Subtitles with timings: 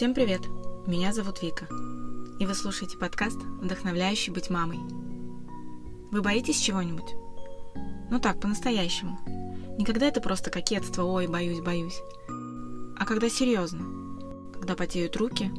[0.00, 0.40] Всем привет!
[0.86, 1.66] Меня зовут Вика,
[2.38, 4.78] и вы слушаете подкаст «Вдохновляющий быть мамой».
[6.10, 7.14] Вы боитесь чего-нибудь?
[8.10, 9.18] Ну так, по-настоящему.
[9.76, 12.00] Не когда это просто кокетство «Ой, боюсь, боюсь»,
[12.98, 13.84] а когда серьезно.
[14.54, 15.50] Когда потеют руки,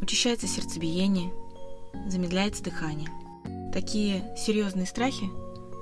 [0.00, 1.30] учащается сердцебиение,
[2.06, 3.10] замедляется дыхание.
[3.74, 5.28] Такие серьезные страхи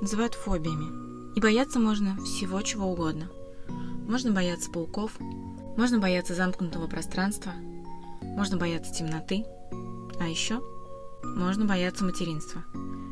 [0.01, 1.37] называют фобиями.
[1.37, 3.31] И бояться можно всего чего угодно.
[4.09, 5.17] Можно бояться пауков,
[5.77, 7.53] можно бояться замкнутого пространства,
[8.39, 9.45] можно бояться темноты,
[10.21, 10.63] а еще
[11.25, 12.63] можно бояться материнства.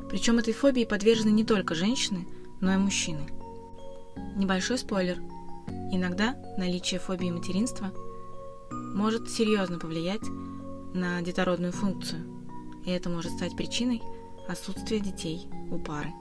[0.08, 2.28] Причем этой фобии подвержены не только женщины,
[2.60, 3.28] но и мужчины.
[4.36, 5.18] Небольшой спойлер.
[5.90, 7.92] Иногда наличие фобии материнства
[8.70, 10.22] может серьезно повлиять
[10.94, 12.22] на детородную функцию,
[12.84, 14.02] и это может стать причиной
[14.46, 16.12] отсутствия детей у пары.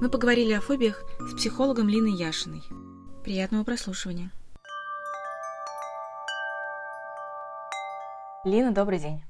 [0.00, 2.64] Мы поговорили о фобиях с психологом Линой Яшиной.
[3.22, 4.32] Приятного прослушивания!
[8.44, 9.22] Лина, добрый день.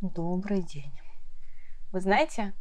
[0.00, 0.92] Добрый день.
[1.92, 2.52] Вы знаете,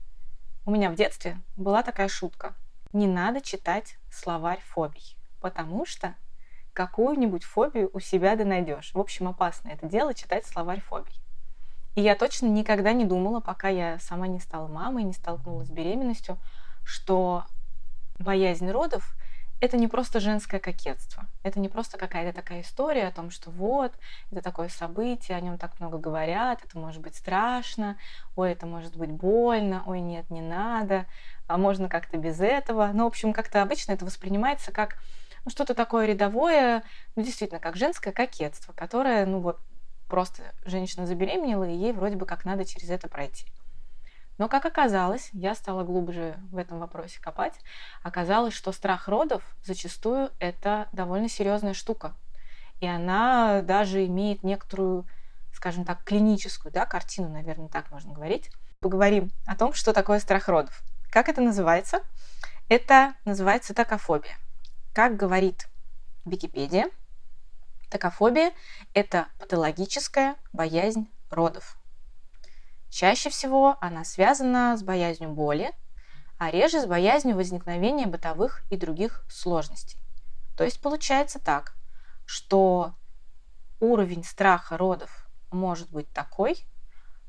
[0.64, 2.54] у меня в детстве была такая шутка.
[2.94, 6.14] Не надо читать словарь фобий, потому что
[6.74, 8.94] какую-нибудь фобию у себя ты найдешь.
[8.94, 11.20] В общем, опасно это дело читать словарь фобий.
[11.96, 15.72] И я точно никогда не думала, пока я сама не стала мамой, не столкнулась с
[15.72, 16.38] беременностью,
[16.84, 17.46] что
[18.20, 19.16] боязнь родов
[19.62, 21.28] это не просто женское кокетство.
[21.44, 23.94] Это не просто какая-то такая история о том, что вот,
[24.32, 27.96] это такое событие, о нем так много говорят, это может быть страшно,
[28.36, 31.06] ой, это может быть больно, ой, нет, не надо,
[31.48, 32.90] а можно как-то без этого.
[32.92, 34.98] Ну, в общем, как-то обычно это воспринимается как
[35.46, 36.84] ну, что-то такое рядовое,
[37.16, 39.60] ну, действительно, как женское кокетство, которое, ну, вот,
[40.08, 43.46] просто женщина забеременела, и ей вроде бы как надо через это пройти.
[44.42, 47.54] Но, как оказалось, я стала глубже в этом вопросе копать,
[48.02, 52.16] оказалось, что страх родов зачастую это довольно серьезная штука.
[52.80, 55.06] И она даже имеет некоторую,
[55.54, 58.50] скажем так, клиническую да, картину, наверное, так можно говорить.
[58.80, 60.82] Поговорим о том, что такое страх родов.
[61.12, 62.00] Как это называется?
[62.68, 64.40] Это называется такофобия.
[64.96, 65.68] Как говорит
[66.26, 66.90] Википедия,
[67.92, 68.54] такофобия–
[68.96, 71.78] это патологическая боязнь родов.
[72.92, 75.72] Чаще всего она связана с боязнью боли,
[76.38, 79.98] а реже с боязнью возникновения бытовых и других сложностей.
[80.58, 81.78] То есть получается так,
[82.26, 82.94] что
[83.80, 86.58] уровень страха родов может быть такой,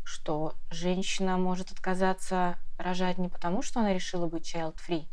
[0.02, 5.06] что женщина может отказаться рожать не потому, что она решила быть child-free,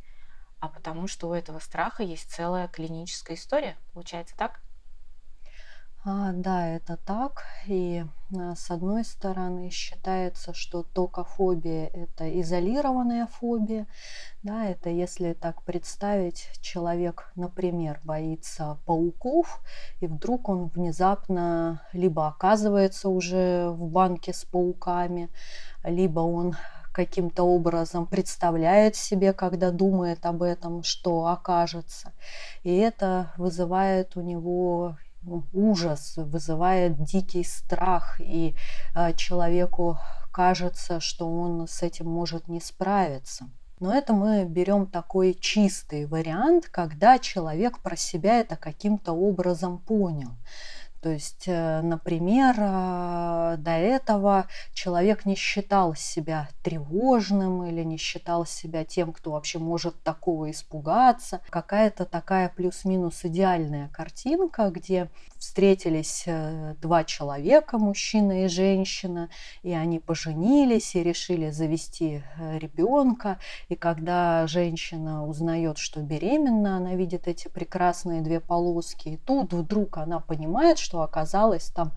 [0.59, 3.77] а потому что у этого страха есть целая клиническая история.
[3.93, 4.61] Получается так?
[6.05, 7.43] А, да, это так.
[7.67, 13.85] И а, с одной стороны считается, что токофобия– это изолированная фобия.
[14.41, 19.61] Да, это если так представить, человек, например, боится пауков,
[19.99, 25.29] и вдруг он внезапно либо оказывается уже в банке с пауками,
[25.83, 26.55] либо он
[26.93, 32.13] каким-то образом представляет себе, когда думает об этом, что окажется.
[32.63, 34.97] И это вызывает у него
[35.53, 38.55] ужас, вызывает дикий страх, и
[38.95, 39.97] э, человеку
[40.31, 43.49] кажется, что он с этим может не справиться.
[43.79, 50.31] Но это мы берем такой чистый вариант, когда человек про себя это каким-то образом понял.
[51.01, 58.45] То есть, э, например, э, до этого человек не считал себя тревожным или не считал
[58.45, 61.39] себя тем, кто вообще может такого испугаться.
[61.49, 69.29] Какая-то такая плюс-минус идеальная картинка, где встретились э, два человека, мужчина и женщина,
[69.63, 73.39] и они поженились и решили завести ребенка.
[73.69, 79.97] И когда женщина узнает, что беременна, она видит эти прекрасные две полоски, и тут вдруг
[79.97, 81.91] она понимает, что оказалась там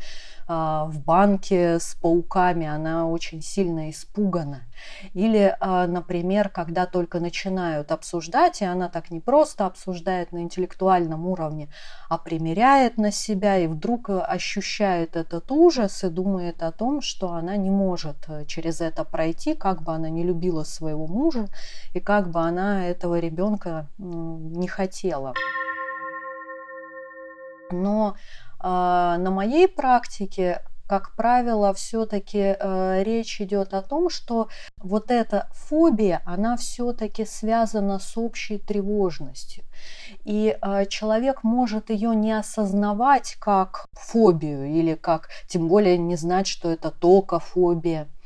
[0.48, 4.62] а, в банке с пауками, она очень сильно испугана.
[5.15, 11.27] Или, а, например, когда только начинают обсуждать, и она так не просто обсуждает на интеллектуальном
[11.27, 11.68] уровне,
[12.09, 17.56] а примеряет на себя и вдруг ощущает этот ужас и думает о том, что она
[17.56, 21.47] не может э, через это пройти, как бы она не любила своего мужа
[21.94, 25.34] и как бы она этого ребенка не хотела.
[27.71, 28.16] Но
[28.62, 30.60] на моей практике
[30.92, 37.98] как правило, все-таки э, речь идет о том, что вот эта фобия, она все-таки связана
[37.98, 39.64] с общей тревожностью.
[40.24, 46.47] И э, человек может ее не осознавать как фобию или как, тем более не знать,
[46.47, 48.03] что это только фобия.
[48.03, 48.22] А,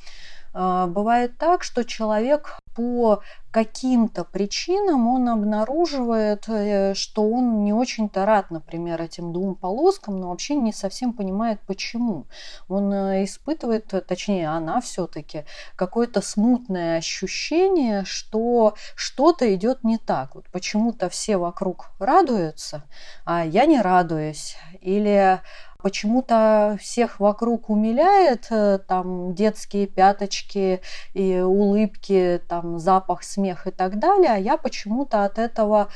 [0.56, 3.22] бывает так, что человек по
[3.56, 10.28] каким-то причинам он обнаруживает, э, что он не очень-то рад, например, этим двум полоскам, но
[10.28, 12.26] вообще не совсем понимает, почему.
[12.68, 20.34] Он э, испытывает, э, точнее, она все-таки какое-то смутное ощущение, что что-то идет не так.
[20.34, 22.82] Вот почему-то все вокруг радуются,
[23.24, 24.58] а я не радуюсь.
[24.82, 25.40] Или
[25.86, 30.80] почему-то всех вокруг умиляет э, там детские пяточки
[31.14, 35.86] и улыбки, там запах, смех и так далее, а я почему-то от этого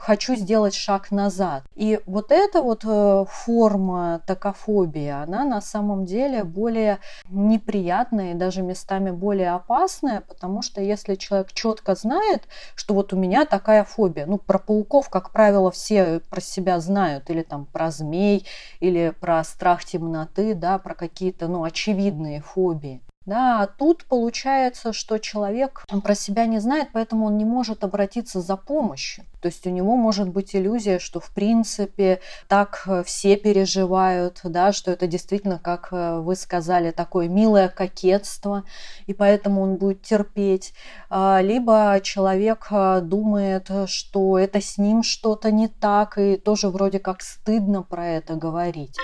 [0.00, 1.62] хочу сделать шаг назад.
[1.74, 6.98] И вот эта вот э, форма токофобии, она на самом деле более
[7.28, 12.42] неприятная и даже местами более опасная, потому что если человек четко знает,
[12.74, 17.30] что вот у меня такая фобия, ну про пауков, как правило, все про себя знают,
[17.30, 18.46] или там про змей,
[18.80, 23.00] или про страх темноты, да, про какие-то, ну, очевидные фобии.
[23.28, 28.40] Да, а тут получается, что человек про себя не знает, поэтому он не может обратиться
[28.40, 29.22] за помощью.
[29.42, 34.72] То есть у него может быть иллюзия, что в принципе так э, все переживают, да,
[34.72, 38.64] что это действительно, как э, вы сказали, такое милое кокетство,
[39.06, 40.72] и поэтому он будет терпеть.
[41.10, 46.98] А, либо человек э, думает, что это с ним что-то не так, и тоже вроде
[46.98, 48.96] как стыдно про это говорить.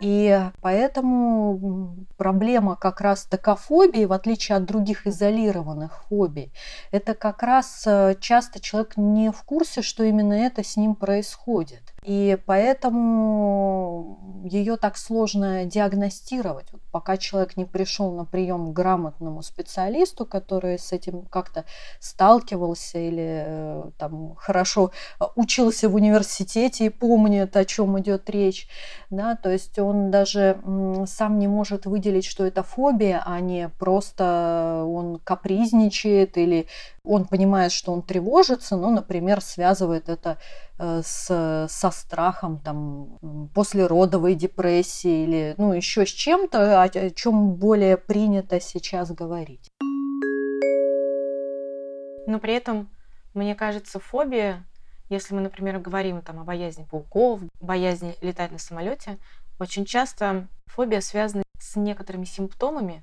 [0.00, 6.52] И поэтому проблема как раз токофобии, в отличие от других изолированных фобий,
[6.90, 11.94] это как раз э, часто человек не в курсе, что именно это с ним происходит.
[12.06, 16.66] И поэтому ее так сложно диагностировать.
[16.70, 21.64] Вот пока человек не пришел на прием к грамотному специалисту, который с этим как-то
[21.98, 24.92] сталкивался или э, там хорошо
[25.34, 28.68] учился в университете и помнит, о чем идет речь,
[29.10, 30.60] да, то есть он даже
[31.06, 36.68] сам не может выделить, что это фобия, а не просто он капризничает или
[37.06, 40.38] он понимает, что он тревожится, но, например, связывает это
[40.78, 43.18] э, с, со страхом там,
[43.54, 49.70] после родовой депрессии или ну, еще с чем-то, о чем более принято сейчас говорить.
[52.26, 52.90] Но при этом,
[53.34, 54.66] мне кажется, фобия,
[55.08, 59.18] если мы, например, говорим там, о боязни пауков, боязни летать на самолете,
[59.58, 63.02] очень часто фобия связана с некоторыми симптомами,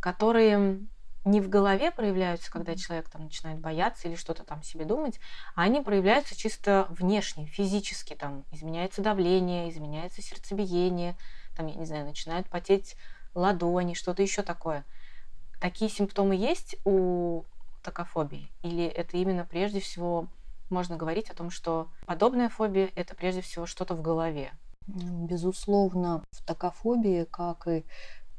[0.00, 0.80] которые
[1.24, 5.18] не в голове проявляются, когда человек там начинает бояться или что-то там себе думать,
[5.54, 8.14] а они проявляются чисто внешне, физически.
[8.14, 11.16] Там изменяется давление, изменяется сердцебиение,
[11.56, 12.96] там, я не знаю, начинают потеть
[13.34, 14.84] ладони, что-то еще такое.
[15.60, 17.44] Такие симптомы есть у
[17.82, 18.50] токофобии?
[18.62, 20.28] Или это именно прежде всего
[20.70, 24.52] можно говорить о том, что подобная фобия– это прежде всего что-то в голове?
[24.86, 27.84] Безусловно, в токофобии, как и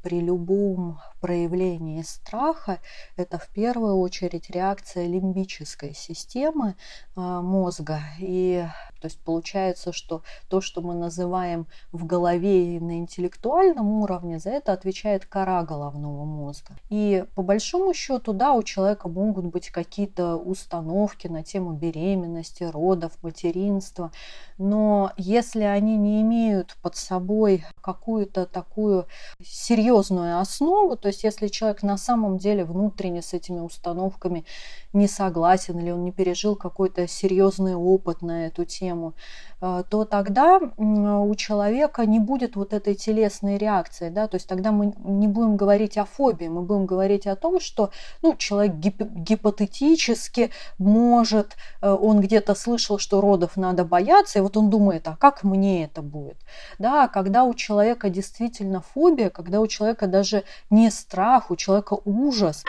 [0.06, 2.78] при любом проявлении страха
[3.16, 6.76] это в первую очередь реакция лимбической системы
[7.16, 7.98] а, мозга.
[8.20, 8.64] И
[9.00, 14.50] то есть получается, что то, что мы называем в голове и на интеллектуальном уровне, за
[14.50, 16.76] это отвечает кора головного мозга.
[16.88, 23.12] И по большому счету, да, у человека могут быть какие-то установки на тему беременности, родов,
[23.22, 24.12] материнства,
[24.56, 29.06] но если они не имеют под собой какую-то такую
[29.44, 34.44] серьезную основу, то есть если человек на самом деле внутренне с этими установками
[34.92, 39.14] не согласен или он не пережил какой-то серьезный опыт на эту тему,
[39.60, 44.72] э, то тогда у человека не будет вот этой телесной реакции, да, то есть тогда
[44.72, 47.90] мы не будем говорить о фобии, мы будем говорить о том, что
[48.22, 54.56] ну, человек гип- гипотетически может, э, он где-то слышал, что родов надо бояться, и вот
[54.56, 56.36] он думает, а как мне это будет?
[56.78, 62.64] Да, когда у человека действительно фобия, когда у человека даже не страх, у человека ужас,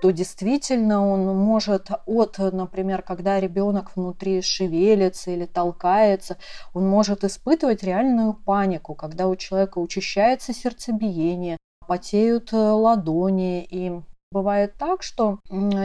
[0.00, 6.38] то действительно он может от, например, когда ребенок внутри шевелится или толкается,
[6.72, 14.74] он может испытывать реальную панику, когда у человека учащается сердцебиение, потеют э, ладони, и бывает
[14.78, 15.38] так, что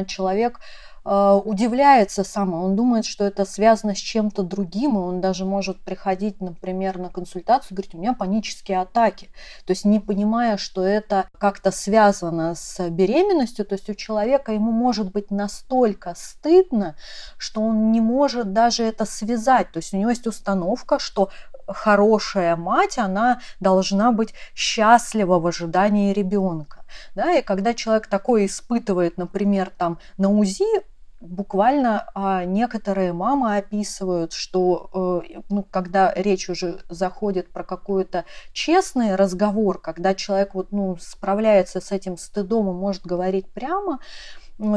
[0.07, 0.59] человек
[1.05, 6.39] удивляется сам, он думает, что это связано с чем-то другим, и он даже может приходить,
[6.39, 9.29] например, на консультацию и говорить, у меня панические атаки,
[9.65, 14.71] то есть не понимая, что это как-то связано с беременностью, то есть у человека ему
[14.71, 16.95] может быть настолько стыдно,
[17.37, 21.29] что он не может даже это связать, то есть у него есть установка, что
[21.67, 26.83] хорошая мать, она должна быть счастлива в ожидании ребенка.
[27.15, 30.83] Да, и когда человек такое испытывает, например, там на УЗИ,
[31.23, 39.15] буквально а, некоторые мамы описывают, что э, ну, когда речь уже заходит про какой-то честный
[39.15, 43.99] разговор, когда человек вот, ну, справляется с этим стыдом и может говорить прямо,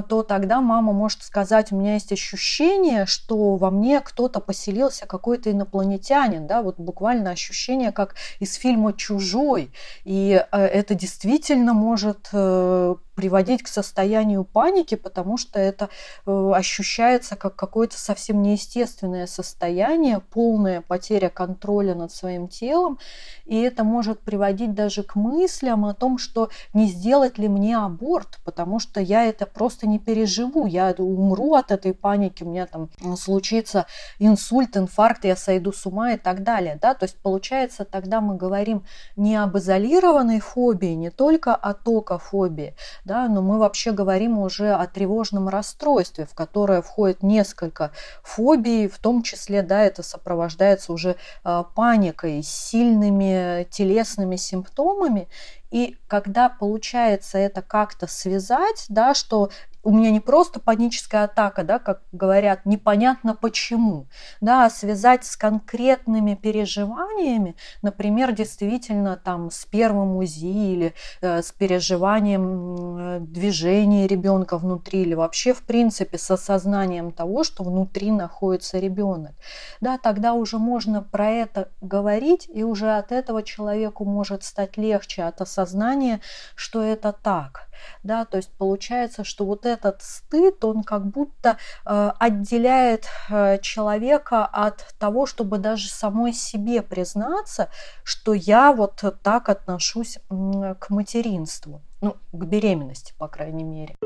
[0.09, 5.51] то тогда мама может сказать, у меня есть ощущение, что во мне кто-то поселился, какой-то
[5.51, 9.71] инопланетянин, да, вот буквально ощущение, как из фильма «Чужой».
[10.05, 15.89] И э, это действительно может э, приводить к состоянию паники, потому что это
[16.27, 22.99] э, ощущается как какое-то совсем неестественное состояние, полная потеря контроля над своим телом,
[23.47, 28.39] и это может приводить даже к мыслям о том, что не сделать ли мне аборт,
[28.45, 32.91] потому что я это просто не переживу, я умру от этой паники, у меня там
[33.17, 33.87] случится
[34.19, 38.37] инсульт, инфаркт, я сойду с ума и так далее, да, то есть получается тогда мы
[38.37, 38.85] говорим
[39.17, 42.75] не об изолированной фобии, не только о токофобии,
[43.07, 47.93] да, но мы вообще говорим уже о тревожном расстройстве, в которое входит несколько
[48.25, 55.29] фобий, в том числе, да, это сопровождается уже э, паникой, сильными телесными симптомами,
[55.71, 59.51] и когда получается это как-то связать, да, что
[59.87, 64.09] у меня не просто паническая атака, да, как говорят, непонятно почему,
[64.41, 71.53] да, а связать с конкретными переживаниями, например, действительно там с первым УЗИ или э, с
[71.53, 78.81] переживанием э, движения ребенка внутри или вообще в принципе с осознанием того, что внутри находится
[78.81, 79.37] ребенок,
[79.81, 85.23] да, тогда уже можно про это говорить и уже от этого человеку может стать легче
[85.23, 86.21] от осознания,
[86.57, 87.66] что это так
[88.03, 94.45] да, то есть получается, что вот этот стыд, он как будто э, отделяет э, человека
[94.47, 97.69] от того, чтобы даже самой себе признаться,
[98.05, 103.97] что я вот так отношусь к материнству, ну, к беременности, по крайней мере.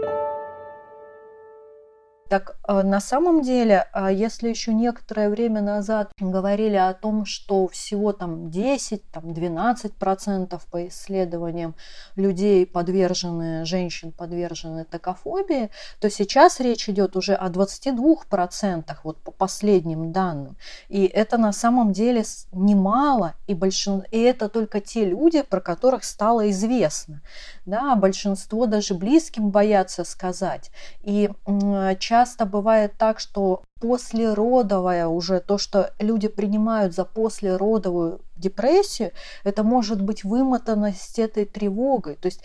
[2.30, 7.66] Так э, на самом деле, а если еще некоторое время назад говорили о том, что
[7.66, 11.74] всего там 10, там 12 процентов по исследованиям
[12.14, 19.32] людей подвержены, женщин подвержены токофобии, то сейчас речь идет уже о 22 процентах, вот по
[19.32, 20.56] последним данным.
[20.88, 22.22] И это на самом деле
[22.52, 24.04] немало, и, большин...
[24.12, 27.22] и это только те люди, про которых стало известно.
[27.66, 30.70] Да, большинство даже близким боятся сказать.
[31.02, 31.28] И
[31.98, 39.12] часто часто бывает так, что послеродовая уже, то, что люди принимают за послеродовую депрессию,
[39.44, 42.16] это может быть вымотанность этой тревогой.
[42.16, 42.42] То есть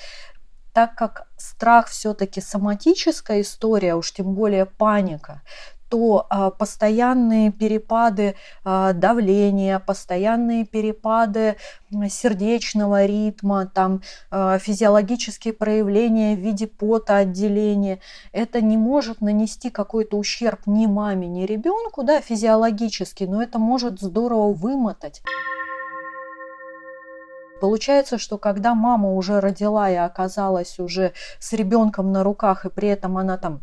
[0.73, 5.41] так как страх все-таки соматическая история, уж тем более паника,
[5.95, 8.35] то а, постоянные перепады
[8.65, 11.55] а, давления, постоянные перепады
[12.09, 18.01] сердечного ритма, там а, физиологические проявления в виде пота отделения,
[18.33, 24.01] это не может нанести какой-то ущерб ни маме, ни ребенку, да, физиологически, но это может
[24.01, 25.21] здорово вымотать.
[27.61, 32.89] Получается, что когда мама уже родила и оказалась уже с ребенком на руках, и при
[32.89, 33.61] этом она там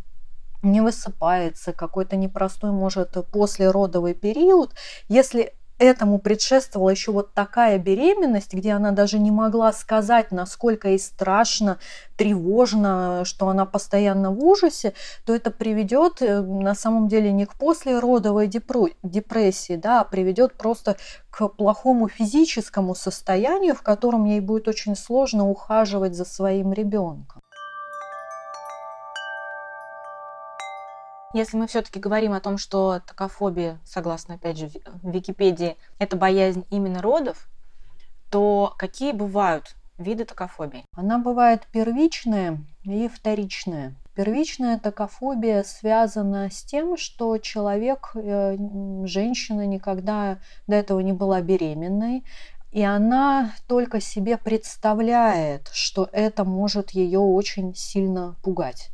[0.63, 4.75] не высыпается, какой-то непростой, может, послеродовый период,
[5.09, 10.99] если этому предшествовала еще вот такая беременность, где она даже не могла сказать, насколько ей
[10.99, 11.79] страшно,
[12.17, 14.95] тревожно, что она постоянно в ужасе,
[15.27, 20.97] то это приведет э, на самом деле не к послеродовой депрессии, да, а приведет просто
[21.31, 27.42] к плохому физическому состоянию, в котором ей будет очень сложно ухаживать за своим ребенком.
[31.35, 34.71] Если мы все-таки говорим о том, что токофобия, согласно, опять же,
[35.03, 37.49] Википедии, это боязнь именно родов,
[38.31, 40.85] то какие бывают виды токофобии?
[40.95, 43.95] Она бывает первичная и вторичная.
[44.15, 48.57] Первичная токофобия связана с тем, что человек, э,
[49.05, 52.25] женщина никогда до этого не была беременной,
[52.73, 58.91] и она только себе представляет, что это может ее очень сильно пугать.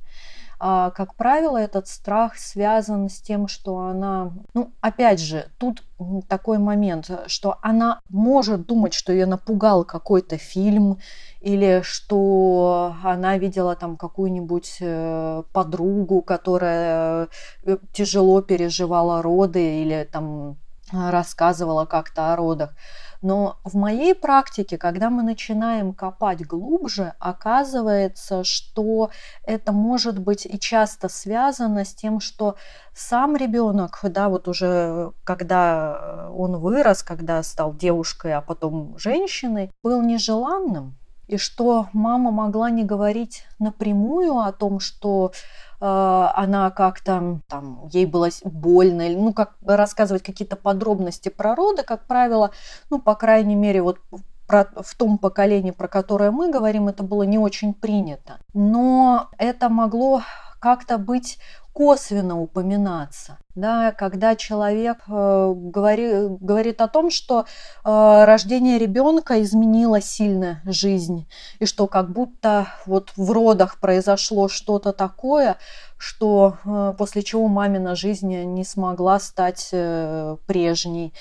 [0.60, 5.84] А, как правило, этот страх связан с тем, что она, ну, опять же, тут
[6.28, 10.98] такой момент, что она может думать, что ее напугал какой-то фильм,
[11.40, 17.28] или что она видела там какую-нибудь э, подругу, которая
[17.64, 20.56] э, тяжело переживала роды, или там
[20.92, 22.74] рассказывала как-то о родах.
[23.20, 29.10] Но в моей практике, когда мы начинаем копать глубже, оказывается, что
[29.44, 32.56] это может быть и часто связано с тем, что
[32.94, 40.00] сам ребенок, да, вот уже когда он вырос, когда стал девушкой, а потом женщиной, был
[40.02, 40.96] нежеланным
[41.28, 45.32] и что мама могла не говорить напрямую о том, что
[45.80, 51.82] э, она как-то там ей было больно, или ну как рассказывать какие-то подробности про роды,
[51.82, 52.50] как правило,
[52.90, 53.98] ну по крайней мере вот
[54.46, 58.38] про, в том поколении, про которое мы говорим, это было не очень принято.
[58.54, 60.22] Но это могло
[60.58, 61.38] как-то быть
[61.78, 67.42] косвенно упоминаться, да, когда человек э, говори, говорит о том, что
[67.84, 71.28] э, рождение ребенка изменило сильно жизнь,
[71.60, 75.56] и что как будто вот в родах произошло что-то такое,
[75.98, 81.14] что э, после чего мамина жизнь не смогла стать э, прежней,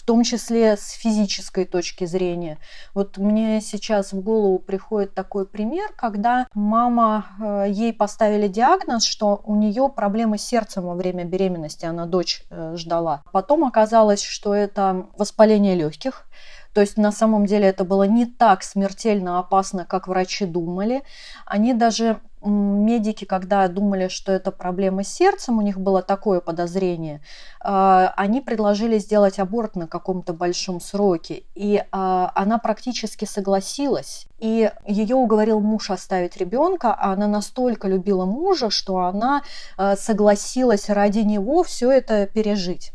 [0.00, 2.56] в том числе с физической точки зрения.
[2.94, 9.42] Вот мне сейчас в голову приходит такой пример, когда мама, э, ей поставили диагноз, что
[9.44, 13.22] у нее проблемы с сердцем во время беременности, она дочь э, ждала.
[13.30, 16.24] Потом оказалось, что это воспаление легких,
[16.72, 21.02] то есть на самом деле это было не так смертельно опасно, как врачи думали.
[21.44, 27.20] Они даже медики, когда думали, что это проблема с сердцем, у них было такое подозрение,
[27.60, 31.44] а, они предложили сделать аборт на каком-то большом сроке.
[31.54, 34.26] И а, она практически согласилась.
[34.38, 39.42] И ее уговорил муж оставить ребенка, а она настолько любила мужа, что она
[39.76, 42.92] а, согласилась ради него все это пережить.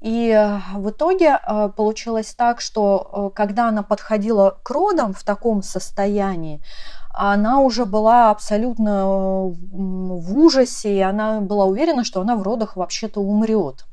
[0.00, 0.36] И
[0.74, 1.38] в итоге
[1.76, 6.60] получилось так, что когда она подходила к родам в таком состоянии,
[7.14, 13.20] она уже была абсолютно в ужасе, и она была уверена, что она в родах вообще-то
[13.20, 13.84] умрет.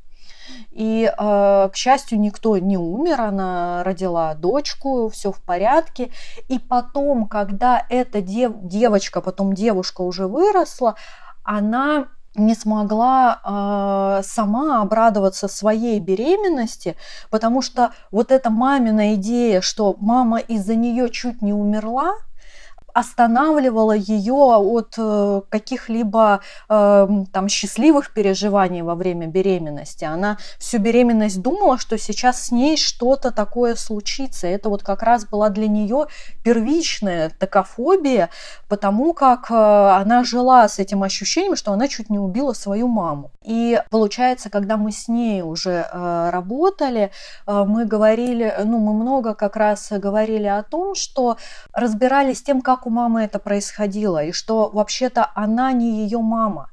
[0.70, 6.10] И, э, к счастью, никто не умер, она родила дочку, все в порядке.
[6.48, 10.94] И потом, когда эта дев, девочка, потом девушка уже выросла,
[11.42, 16.96] она не смогла э, сама обрадоваться своей беременности,
[17.28, 22.14] потому что вот эта мамина идея, что мама из-за нее чуть не умерла,
[22.94, 30.04] останавливало ее от э, каких-либо э, там счастливых переживаний во время беременности.
[30.04, 34.46] Она всю беременность думала, что сейчас с ней что-то такое случится.
[34.46, 36.06] Это вот как раз была для нее
[36.44, 38.30] первичная токофобия,
[38.68, 43.30] потому как э, она жила с этим ощущением, что она чуть не убила свою маму.
[43.44, 47.10] И получается, когда мы с ней уже работали,
[47.46, 51.36] мы говорили, ну, мы много как раз говорили о том, что
[51.72, 56.70] разбирались тем, как как у мамы это происходило, и что вообще-то она не ее мама.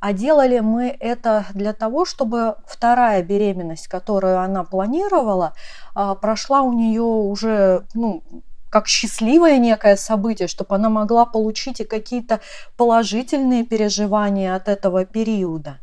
[0.00, 5.52] А делали мы это для того, чтобы вторая беременность, которую она планировала,
[5.94, 8.22] а, прошла у нее уже ну,
[8.70, 12.40] как счастливое некое событие, чтобы она могла получить и какие-то
[12.78, 15.78] положительные переживания от этого периода.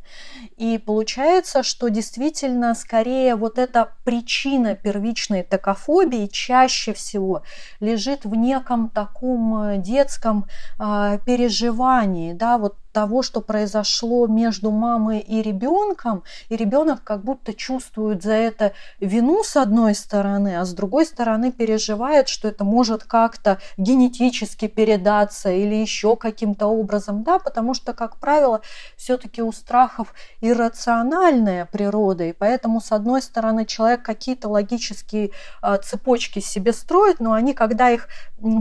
[0.57, 7.43] И получается, что действительно скорее вот эта причина первичной токофобии чаще всего
[7.79, 10.47] лежит в неком таком э, детском
[10.79, 17.53] э, переживании, да, вот того, что произошло между мамой и ребенком, и ребенок как будто
[17.53, 23.03] чувствует за это вину с одной стороны, а с другой стороны переживает, что это может
[23.03, 28.61] как-то генетически передаться или еще каким-то образом, да, потому что, как правило,
[28.95, 35.29] все-таки у страхов иррациональная природа, и поэтому, с одной стороны, человек какие-то логические
[35.61, 38.07] а, цепочки себе строит, но они, когда их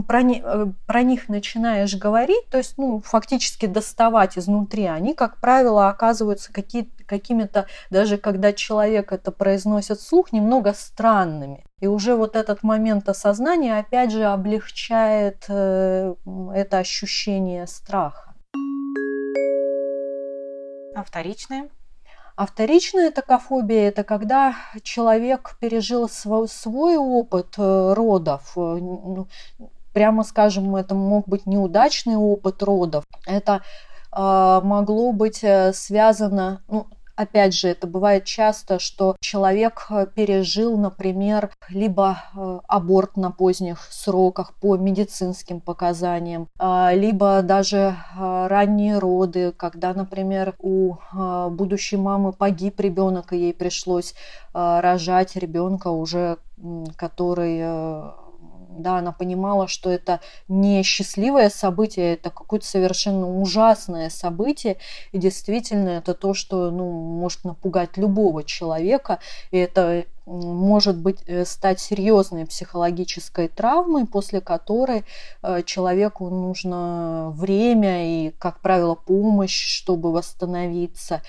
[0.07, 5.89] про, э, про них начинаешь говорить, то есть, ну, фактически доставать изнутри, они, как правило,
[5.89, 11.63] оказываются какие, какими-то, даже когда человек это произносит вслух, немного странными.
[11.79, 16.15] И уже вот этот момент осознания, опять же, облегчает э,
[16.55, 18.33] это ощущение страха.
[20.95, 21.69] А вторичное?
[22.35, 29.27] А вторичная токофобия– это когда человек пережил свой, свой опыт э, родов, э, ну,
[29.91, 33.03] прямо скажем, это мог быть неудачный опыт родов.
[33.25, 33.63] Это
[34.13, 41.49] могло быть э, связано, ну, Опять же, это бывает часто, что человек э, пережил, например,
[41.67, 49.51] либо э, аборт на поздних сроках по медицинским показаниям, а, либо даже а, ранние роды,
[49.51, 54.13] когда, например, у а, будущей мамы погиб ребенок, и ей пришлось
[54.53, 56.37] рожать ребенка уже,
[56.95, 57.61] который
[58.77, 64.77] да, она понимала, что это не счастливое событие, это какое-то совершенно ужасное событие,
[65.11, 69.19] и действительно это то, что, ну, может напугать любого человека,
[69.51, 75.05] и это может быть э, стать серьезной психологической травмой, после которой
[75.41, 81.21] э, человеку нужно время и, как правило, помощь, чтобы восстановиться.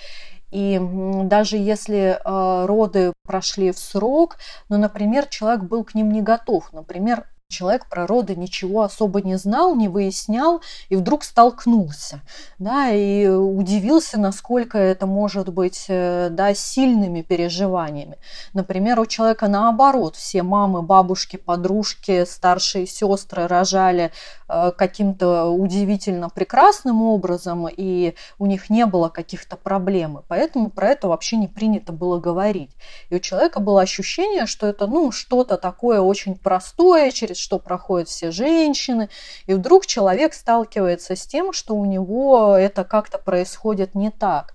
[0.51, 0.79] И
[1.25, 6.73] даже если э, роды прошли в срок, но, например, человек был к ним не готов,
[6.73, 12.21] например, Человек про роды ничего особо не знал, не выяснял, и вдруг столкнулся,
[12.59, 18.19] да, и удивился, насколько это может быть, э, да, сильными переживаниями.
[18.53, 24.11] Например, у человека наоборот, все мамы, бабушки, подружки, старшие сестры рожали
[24.47, 31.07] э, каким-то удивительно прекрасным образом, и у них не было каких-то проблем, поэтому про это
[31.07, 32.69] вообще не принято было говорить.
[33.09, 38.09] И у человека было ощущение, что это, ну, что-то такое очень простое, через что проходят
[38.09, 39.09] все женщины,
[39.47, 44.53] и вдруг человек сталкивается с тем, что у него это как-то происходит не так.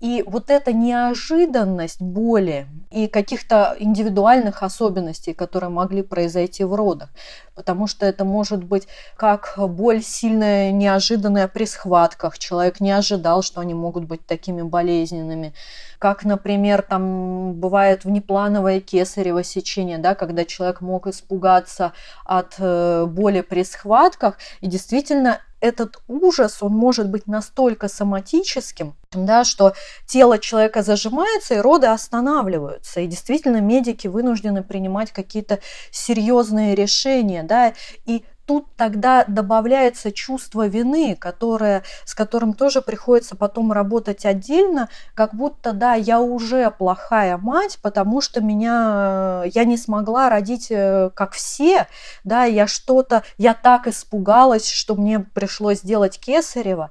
[0.00, 7.10] И вот эта неожиданность боли и каких-то индивидуальных особенностей, которые могли произойти в родах,
[7.54, 13.60] потому что это может быть как боль сильная, неожиданная при схватках, человек не ожидал, что
[13.60, 15.52] они могут быть такими болезненными,
[15.98, 21.92] как, например, там бывает внеплановое кесарево сечение, да, когда человек мог испугаться
[22.24, 29.44] от э, боли при схватках, и действительно этот ужас, он может быть настолько соматическим, да,
[29.44, 29.74] что
[30.06, 33.00] тело человека зажимается и роды останавливаются.
[33.00, 37.42] И действительно медики вынуждены принимать какие-то серьезные решения.
[37.42, 37.74] Да,
[38.06, 45.36] и тут тогда добавляется чувство вины, которое, с которым тоже приходится потом работать отдельно, как
[45.36, 51.34] будто, да, я уже плохая мать, потому что меня, я не смогла родить э, как
[51.34, 51.86] все,
[52.24, 56.90] да, я что-то, я так испугалась, что мне пришлось делать кесарево.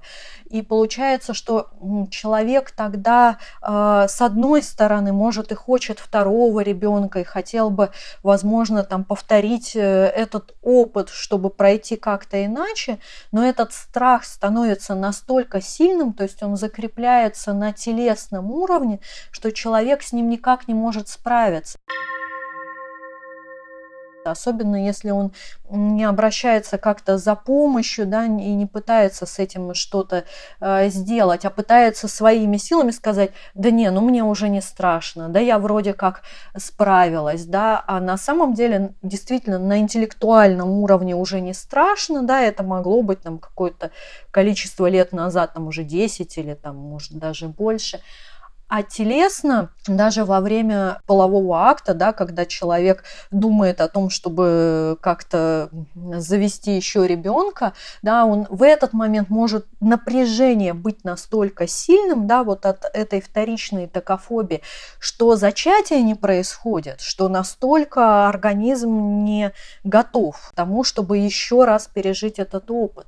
[0.49, 1.69] И получается, что
[2.09, 7.91] человек тогда э, с одной стороны может и хочет второго ребенка и хотел бы,
[8.23, 12.97] возможно, там повторить э, этот опыт, чтобы пройти как-то иначе,
[13.31, 18.99] но этот страх становится настолько сильным, то есть он закрепляется на телесном уровне,
[19.31, 21.77] что человек с ним никак не может справиться
[24.31, 25.31] особенно если он
[25.69, 30.25] не обращается как-то за помощью, да, и не пытается с этим что-то
[30.59, 35.39] э, сделать, а пытается своими силами сказать, да не, ну мне уже не страшно, да
[35.39, 36.23] я вроде как
[36.57, 42.63] справилась, да, а на самом деле действительно на интеллектуальном уровне уже не страшно, да, это
[42.63, 43.91] могло быть там какое-то
[44.31, 48.01] количество лет назад, там уже 10 или там может даже больше,
[48.69, 55.69] а телесно, даже во время полового акта, да, когда человек думает о том, чтобы как-то
[55.95, 62.67] завести еще ребенка, да, он в этот момент может напряжение быть настолько сильным, да, вот
[62.67, 64.61] от этой вторичной токофобии,
[64.99, 69.51] что зачатие не происходит, что настолько организм не
[69.83, 73.07] готов к тому, чтобы еще раз пережить этот опыт.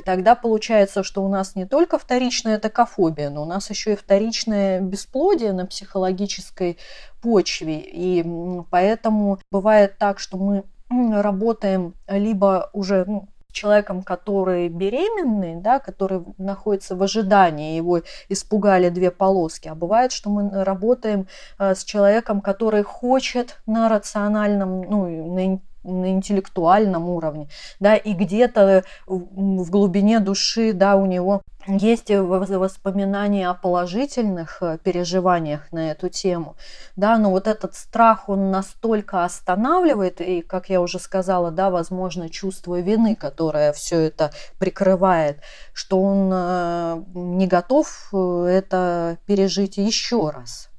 [0.00, 3.96] И тогда получается, что у нас не только вторичная токофобия, но у нас еще и
[3.96, 6.78] вторичное бесплодие на психологической
[7.20, 7.80] почве.
[7.80, 8.24] И
[8.70, 16.96] поэтому бывает так, что мы работаем либо уже ну, человеком, который беременный, да, который находится
[16.96, 19.68] в ожидании, его испугали две полоски.
[19.68, 21.26] А бывает, что мы работаем
[21.58, 28.84] э, с человеком, который хочет на рациональном, ну, на на интеллектуальном уровне, да, и где-то
[29.06, 36.56] в глубине души, да, у него есть воспоминания о положительных э, переживаниях на эту тему,
[36.96, 42.30] да, но вот этот страх, он настолько останавливает, и, как я уже сказала, да, возможно,
[42.30, 45.40] чувство вины, которое все это прикрывает,
[45.72, 50.70] что он э, не готов э, это пережить еще раз.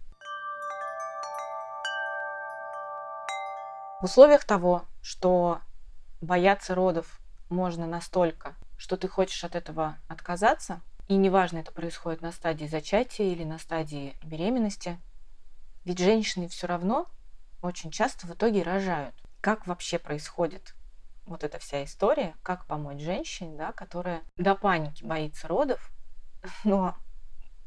[4.02, 5.62] В условиях того, что
[6.22, 12.32] бояться родов можно настолько, что ты хочешь от этого отказаться, и неважно, это происходит на
[12.32, 15.00] стадии зачатия или на стадии беременности,
[15.84, 17.08] ведь женщины все равно
[17.62, 19.16] очень часто в итоге рожают.
[19.42, 20.76] Как вообще происходит
[21.26, 25.92] вот эта вся история, как помочь женщине, да, которая до паники боится родов,
[26.64, 26.96] но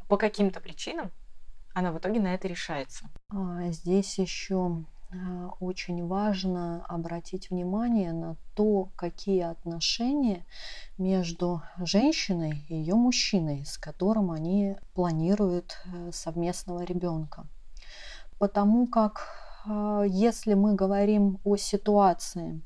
[0.08, 1.10] по каким-то причинам
[1.74, 3.10] она в итоге на это решается.
[3.30, 4.84] А, здесь еще
[5.60, 10.44] очень важно обратить внимание на то, какие отношения
[10.98, 17.46] между женщиной и ее мужчиной, с которым они планируют э, совместного ребенка.
[18.38, 19.28] Потому как
[19.66, 22.60] а, если мы говорим о ситуации,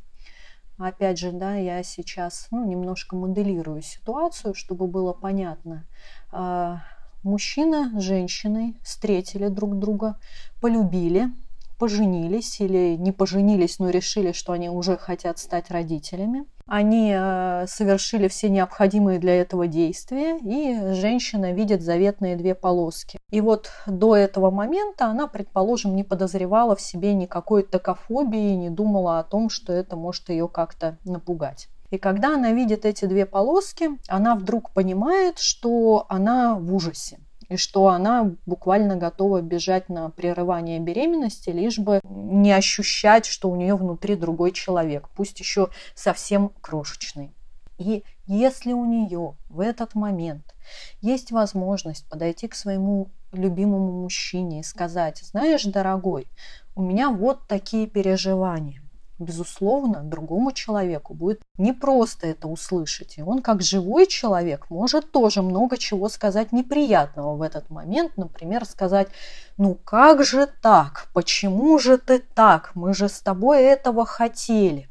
[0.79, 5.87] опять же, да, я сейчас ну, немножко моделирую ситуацию, чтобы было понятно.
[6.33, 6.83] А,
[7.23, 10.19] мужчина с женщиной встретили друг друга,
[10.61, 11.31] полюбили,
[11.79, 16.47] поженились или не поженились, но решили, что они уже хотят стать родителями.
[16.67, 23.19] Они э, совершили все необходимые для этого действия, и женщина видит заветные две полоски.
[23.31, 29.19] И вот до этого момента она, предположим, не подозревала в себе никакой токофобии, не думала
[29.19, 31.69] о том, что это может ее как-то напугать.
[31.91, 37.57] И когда она видит эти две полоски, она вдруг понимает, что она в ужасе и
[37.57, 43.75] что она буквально готова бежать на прерывание беременности, лишь бы не ощущать, что у нее
[43.75, 47.33] внутри другой человек, пусть еще совсем крошечный.
[47.79, 50.55] И если у нее в этот момент
[51.01, 56.27] есть возможность подойти к своему любимому мужчине и сказать, знаешь, дорогой,
[56.75, 58.83] у меня вот такие переживания,
[59.19, 63.19] безусловно, другому человеку будет не просто это услышать.
[63.19, 68.17] И он, как живой человек, может тоже много чего сказать неприятного в этот момент.
[68.17, 69.09] Например, сказать,
[69.57, 71.09] ну как же так?
[71.13, 72.73] Почему же ты так?
[72.75, 74.88] Мы же с тобой этого хотели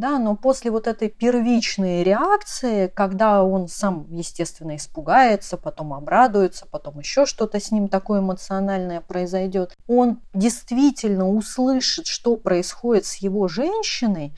[0.00, 6.98] да, но после вот этой первичной реакции, когда он сам, естественно, испугается, потом обрадуется, потом
[6.98, 14.34] еще что-то с ним такое эмоциональное произойдет, он действительно услышит, что происходит с его женщиной,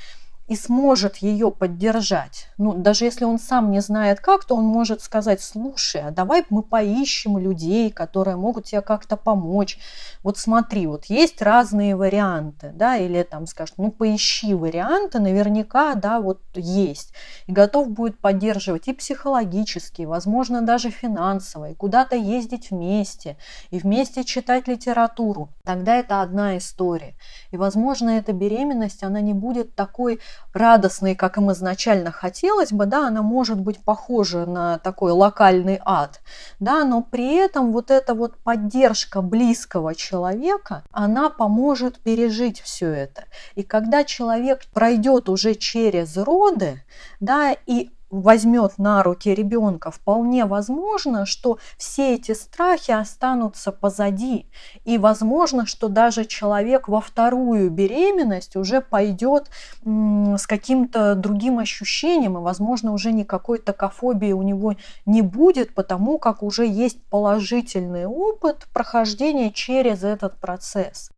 [0.52, 2.48] и сможет ее поддержать.
[2.58, 6.44] Ну, даже если он сам не знает как, то он может сказать, слушай, а давай
[6.50, 9.78] мы поищем людей, которые могут тебе как-то помочь.
[10.22, 16.20] Вот смотри, вот есть разные варианты, да, или там скажет, ну, поищи варианты, наверняка, да,
[16.20, 17.14] вот есть.
[17.46, 23.38] И готов будет поддерживать и психологически, возможно, даже финансово, и куда-то ездить вместе,
[23.70, 25.48] и вместе читать литературу.
[25.64, 27.14] Тогда это одна история.
[27.52, 30.20] И, возможно, эта беременность, она не будет такой
[30.52, 36.20] радостной, как им изначально хотелось бы, да, она может быть похожа на такой локальный ад,
[36.60, 43.24] да, но при этом вот эта вот поддержка близкого человека, она поможет пережить все это.
[43.54, 46.82] И когда человек пройдет уже через роды,
[47.20, 54.46] да, и возьмет на руки ребенка, вполне возможно, что все эти страхи останутся позади.
[54.84, 59.50] И возможно, что даже человек во вторую беременность уже пойдет
[59.84, 64.74] с каким-то другим ощущением, и, возможно, уже никакой токофобии у него
[65.06, 71.10] не будет, потому как уже есть положительный опыт прохождения через этот процесс.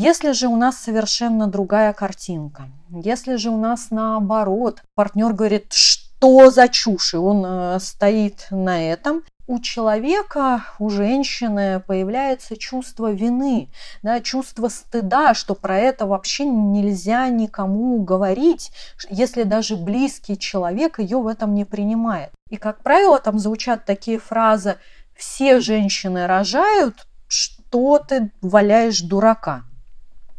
[0.00, 6.52] Если же у нас совершенно другая картинка, если же у нас наоборот, партнер говорит, что
[6.52, 13.70] за чушь, и он э, стоит на этом, у человека, у женщины появляется чувство вины,
[14.04, 18.70] да, чувство стыда, что про это вообще нельзя никому говорить,
[19.10, 22.30] если даже близкий человек ее в этом не принимает.
[22.50, 24.76] И, как правило, там звучат такие фразы
[25.16, 26.94] «все женщины рожают,
[27.26, 29.64] что ты валяешь дурака».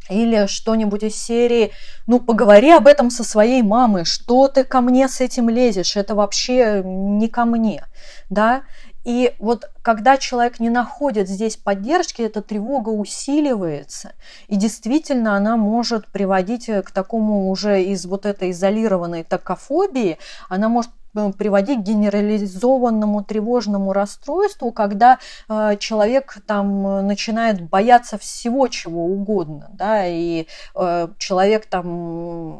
[0.10, 1.72] Или что-нибудь из серии,
[2.08, 6.15] ну, поговори об этом со своей мамой, что ты ко мне с этим лезешь, это
[6.15, 7.86] вообще не ко мне,
[8.30, 8.63] да.
[9.06, 14.13] И вот когда человек не находит здесь поддержки, эта тревога усиливается.
[14.48, 20.17] И действительно она может приводить к такому уже из вот этой изолированной токофобии,
[20.50, 20.98] она может Э,
[21.38, 29.69] приводить к генерализованному тревожному расстройству, когда э, человек там э, начинает бояться всего чего угодно,
[29.74, 32.60] да, и э, человек там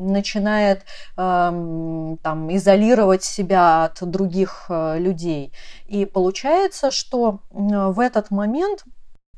[0.00, 0.84] начинает
[1.16, 5.52] э, там изолировать себя от других э, людей.
[5.86, 8.84] И получается, что э, в этот момент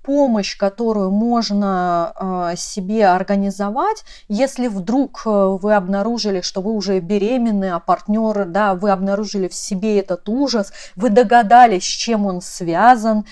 [0.07, 5.29] помощь, которую можно а, себе организовать, если вдруг э,
[5.61, 10.73] вы обнаружили, что вы уже беременны, а партнер, да, вы обнаружили в себе этот ужас,
[10.95, 13.25] вы догадались, с чем он связан,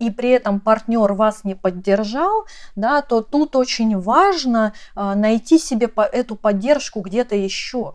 [0.00, 5.88] и при этом партнер вас не поддержал, да, то тут очень важно а, найти себе
[6.12, 7.94] эту поддержку где-то еще.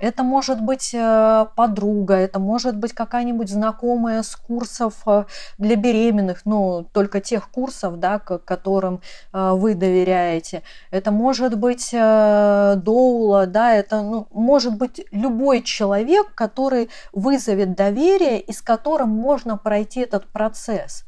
[0.00, 5.24] Это может быть э, подруга, это может быть какая-нибудь знакомая с курсов э,
[5.56, 9.00] для беременных, ну, только тех курсов, да, к которым
[9.32, 10.62] э, вы доверяете.
[10.90, 18.52] Это может быть доула, да, это ну, может быть любой человек, который вызовет доверие и
[18.52, 21.04] с которым можно пройти этот процесс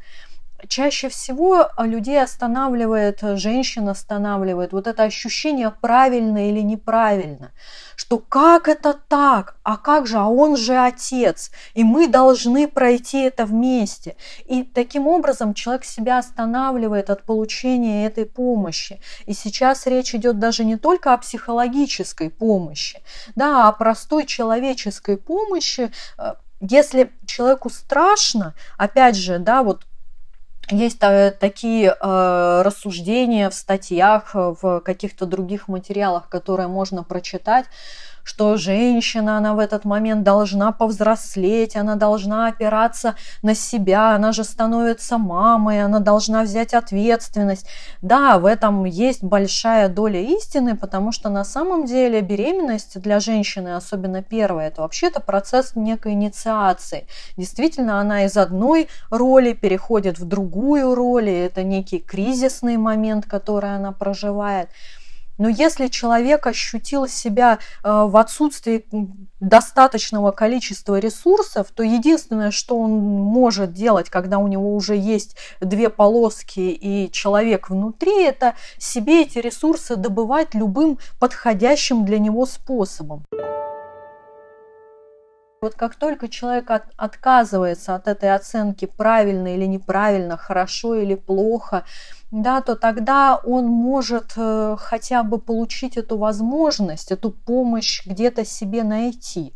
[0.69, 7.53] чаще всего людей останавливает, женщин останавливает вот это ощущение правильно или неправильно
[7.97, 13.23] что как это так, а как же, а он же отец, и мы должны пройти
[13.23, 14.17] это вместе.
[14.45, 19.01] И таким образом человек себя останавливает от получения этой помощи.
[19.25, 23.03] И сейчас речь идет даже не только о психологической помощи,
[23.35, 25.91] да, а о простой человеческой помощи,
[26.61, 29.87] если человеку страшно, опять же, да, вот
[30.71, 37.67] есть такие э, рассуждения в статьях, в каких-то других материалах, которые можно прочитать,
[38.27, 44.43] что женщина, она в этот момент должна повзрослеть, она должна опираться на себя, она же
[44.43, 47.69] становится мамой, она должна взять ответственность.
[48.03, 53.77] Да, в этом есть большая доля истины, потому что на самом деле беременность для женщины,
[53.77, 57.07] особенно первая, это вообще-то процесс некой инициации.
[57.37, 63.77] Действительно, она из одной роли переходит в другую роль, и это некий кризисный момент, который
[63.77, 64.69] она проживает.
[65.39, 68.87] Но если человек ощутил себя э, в отсутствии
[69.41, 75.91] достаточного количества ресурсов, то единственное, что он может делать, когда у него уже есть две
[75.91, 83.25] полоски и человек внутри, это себе эти ресурсы добывать любым подходящим для него способом.
[85.63, 91.85] Вот как только человек от, отказывается от этой оценки правильно или неправильно, хорошо или плохо,
[92.31, 98.83] да, то тогда он может э, хотя бы получить эту возможность, эту помощь где-то себе
[98.83, 99.53] найти.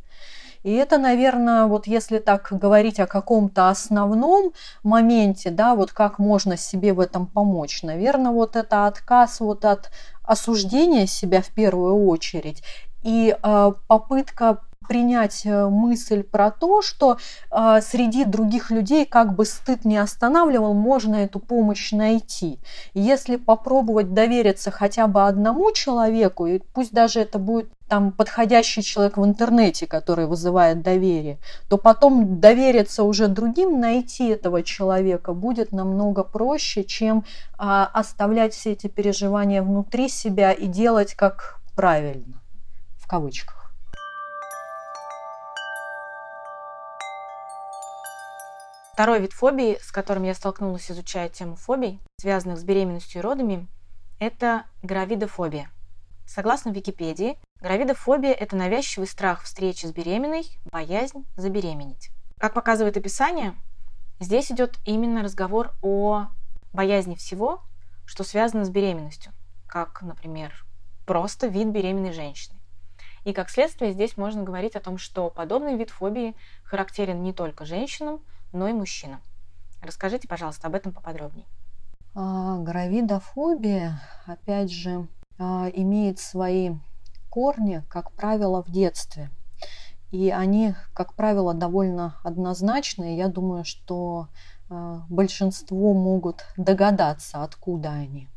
[0.63, 4.53] И это, наверное, вот если так говорить о каком-то основном
[4.83, 9.91] моменте, да, вот как можно себе в этом помочь, наверное, вот это отказ вот от
[10.23, 12.63] осуждения себя в первую очередь
[13.03, 17.16] и э, попытка принять э, мысль про то, что
[17.53, 22.59] э, среди других людей, как бы стыд не останавливал, можно эту помощь найти.
[22.92, 29.16] если попробовать довериться хотя бы одному человеку, и пусть даже это будет там подходящий человек
[29.16, 36.24] в интернете, который вызывает доверие, то потом довериться уже другим, найти этого человека будет намного
[36.24, 37.24] проще, чем
[37.59, 42.40] а, оставлять все эти переживания внутри себя и делать как правильно,
[42.98, 43.60] в кавычках.
[49.01, 53.67] Второй вид фобии, с которым я столкнулась, изучая тему фобий, связанных с беременностью и родами,
[54.19, 55.71] это гравидофобия.
[56.27, 62.11] Согласно Википедии, гравидофобия– это навязчивый страх встречи с беременной, боязнь забеременеть.
[62.37, 63.55] Как показывает описание,
[64.19, 66.27] здесь идет именно разговор о
[66.75, 67.63] боязни всего,
[68.05, 69.33] что связано с беременностью,
[69.67, 70.53] как, например,
[71.07, 72.59] просто вид беременной женщины.
[73.25, 77.65] И как следствие здесь можно говорить о том, что подобный вид фобии характерен не только
[77.65, 78.21] женщинам,
[78.53, 79.21] но и мужчинам.
[79.83, 81.47] Расскажите, пожалуйста, об этом поподробнее.
[82.15, 85.09] А, гравидофобия, опять же,
[85.39, 86.73] а, имеет свои
[87.29, 89.31] корни, как правило, в детстве.
[90.11, 93.17] И они, как правило, довольно однозначные.
[93.17, 94.29] Я думаю, что
[94.69, 98.29] а, большинство могут догадаться, откуда они.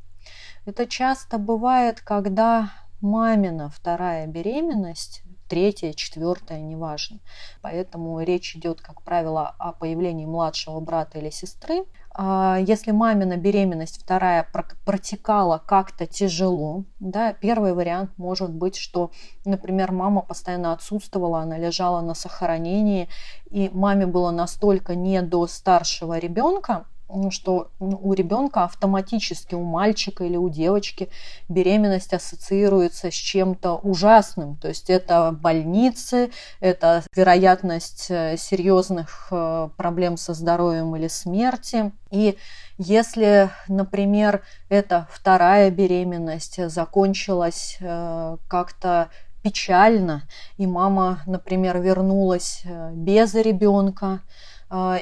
[0.65, 2.71] Это часто бывает, когда
[3.02, 7.19] мамина вторая беременность третья, четвертая, неважно.
[7.61, 11.85] Поэтому речь идет, как правило, о появлении младшего брата или сестры.
[12.15, 14.47] А если мамина беременность вторая
[14.83, 19.11] протекала как-то тяжело, да, первый вариант может быть, что,
[19.45, 23.07] например, мама постоянно отсутствовала, она лежала на сохранении,
[23.51, 26.87] и маме было настолько не до старшего ребенка,
[27.32, 31.10] что у ребенка автоматически, у мальчика или у девочки
[31.49, 34.56] беременность ассоциируется с чем-то ужасным.
[34.58, 41.91] То есть это больницы, это вероятность э, серьезных э, проблем со здоровьем или смерти.
[42.12, 42.38] И
[42.78, 49.10] если, например, эта вторая беременность закончилась э, как-то
[49.43, 50.23] печально,
[50.58, 54.21] и мама, например, вернулась без ребенка,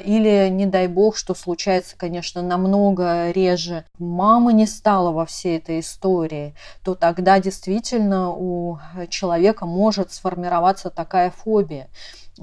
[0.04, 5.80] или, не дай бог, что случается, конечно, намного реже, мама не стала во всей этой
[5.80, 6.54] истории,
[6.84, 11.88] то тогда действительно у человека может сформироваться такая фобия,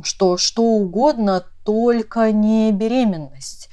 [0.01, 3.69] что что угодно, только не беременность.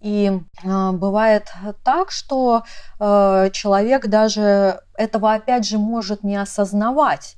[0.00, 0.30] И
[0.62, 1.48] э, бывает
[1.84, 2.62] так, что
[2.98, 7.36] э, человек даже этого опять же может не осознавать.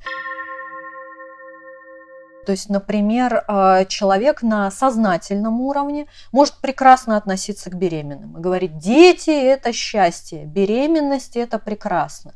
[2.44, 8.78] То есть, например, а, человек на сознательном уровне может прекрасно относиться к беременным и говорить,
[8.78, 12.34] дети– это счастье, беременность– это прекрасно.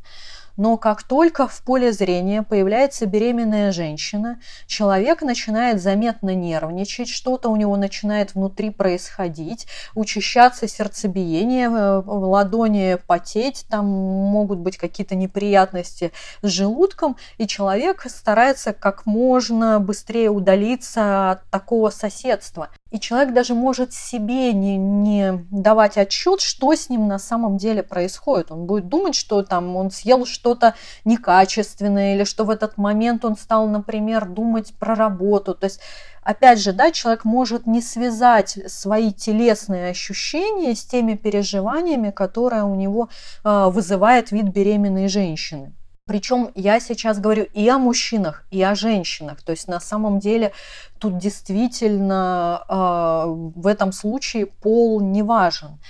[0.56, 7.56] Но как только в поле зрения появляется беременная женщина, человек начинает заметно нервничать, что-то у
[7.56, 16.48] него начинает внутри происходить, учащаться сердцебиение, э, ладони потеть, там могут быть какие-то неприятности с
[16.48, 22.70] желудком, и человек старается как можно быстрее удалиться от такого соседства.
[22.90, 27.82] И человек даже может себе не, не давать отчет, что с ним на самом деле
[27.82, 28.52] происходит.
[28.52, 30.74] Он будет думать, что там он съел что что-то
[31.04, 35.54] некачественное, или что в этот момент он стал, например, думать про работу.
[35.54, 35.80] То есть
[36.22, 42.76] опять же, да, человек может не связать свои телесные ощущения с теми переживаниями, которые у
[42.76, 43.08] него
[43.44, 45.72] э, вызывает вид беременной женщины.
[46.06, 49.42] Причем я сейчас говорю и о мужчинах, и о женщинах.
[49.42, 50.52] То есть на самом деле
[51.00, 55.80] тут действительно э, в этом случае пол не важен.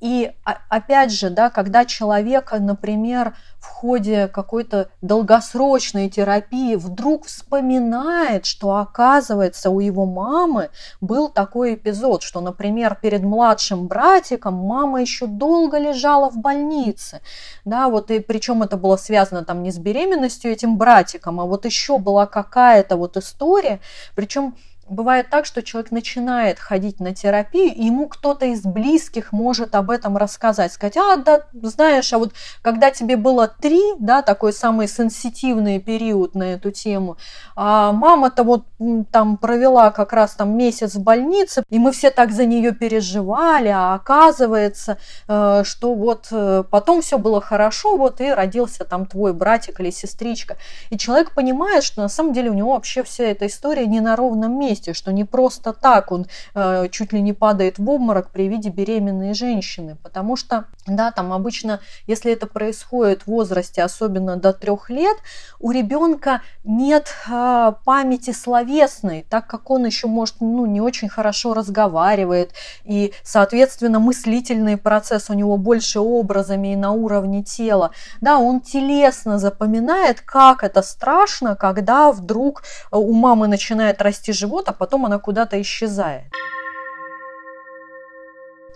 [0.00, 8.76] И опять же, да, когда человек, например, в ходе какой-то долгосрочной терапии вдруг вспоминает, что
[8.76, 10.70] оказывается у его мамы
[11.00, 17.20] был такой эпизод, что, например, перед младшим братиком мама еще долго лежала в больнице,
[17.64, 21.64] да, вот и причем это было связано там не с беременностью этим братиком, а вот
[21.64, 23.80] еще была какая-то вот история,
[24.14, 24.54] причем
[24.90, 29.90] бывает так, что человек начинает ходить на терапию, и ему кто-то из близких может об
[29.90, 32.32] этом рассказать, сказать, а, да, знаешь, а вот
[32.62, 37.16] когда тебе было три, да, такой самый сенситивный период на эту тему,
[37.56, 38.64] а мама-то вот
[39.10, 43.68] там провела как раз там месяц в больнице, и мы все так за нее переживали,
[43.68, 49.32] а оказывается, э, что вот э, потом все было хорошо, вот и родился там твой
[49.32, 50.56] братик или сестричка.
[50.90, 54.16] И человек понимает, что на самом деле у него вообще вся эта история не на
[54.16, 58.30] ровном месте, месте, что не просто так он э, чуть ли не падает в обморок
[58.30, 64.36] при виде беременной женщины, потому что, да, там обычно, если это происходит в возрасте, особенно
[64.36, 65.16] до трех лет,
[65.58, 71.54] у ребенка нет э, памяти словесной, так как он еще может, ну, не очень хорошо
[71.54, 72.52] разговаривает,
[72.84, 79.38] и, соответственно, мыслительный процесс у него больше образами и на уровне тела, да, он телесно
[79.38, 85.60] запоминает, как это страшно, когда вдруг у мамы начинает расти живот, а потом она куда-то
[85.60, 86.24] исчезает.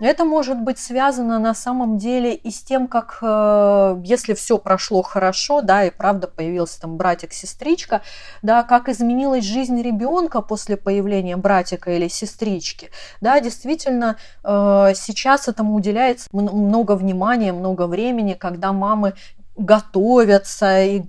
[0.00, 5.02] Это может быть связано на самом деле и с тем, как э, если все прошло
[5.02, 8.00] хорошо, да, и правда появился там братик-сестричка,
[8.42, 12.90] да, как изменилась жизнь ребенка после появления братика или сестрички,
[13.20, 19.12] да, действительно э, сейчас этому уделяется много внимания, много времени, когда мамы
[19.56, 21.02] готовятся и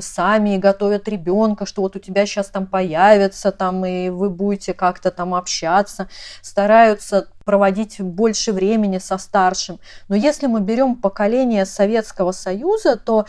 [0.00, 5.10] сами готовят ребенка, что вот у тебя сейчас там появится там и вы будете как-то
[5.10, 6.08] там общаться,
[6.40, 9.80] стараются проводить больше времени со старшим.
[10.08, 13.26] Но если мы берем поколение Советского Союза, то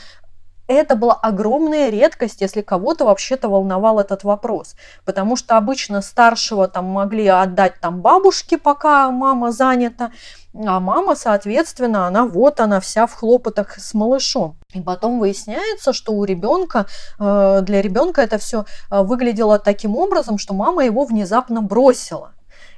[0.72, 4.76] это была огромная редкость, если кого-то вообще-то волновал этот вопрос.
[5.05, 10.11] Потому что обычно старшего там могли отдать там бабушке, пока мама занята,
[10.53, 14.57] а мама, соответственно, она вот она вся в хлопотах с малышом.
[14.74, 16.88] И потом выясняется, что у ребенка,
[17.19, 22.34] э, для ребенка это все э, выглядело таким образом, что мама его внезапно бросила.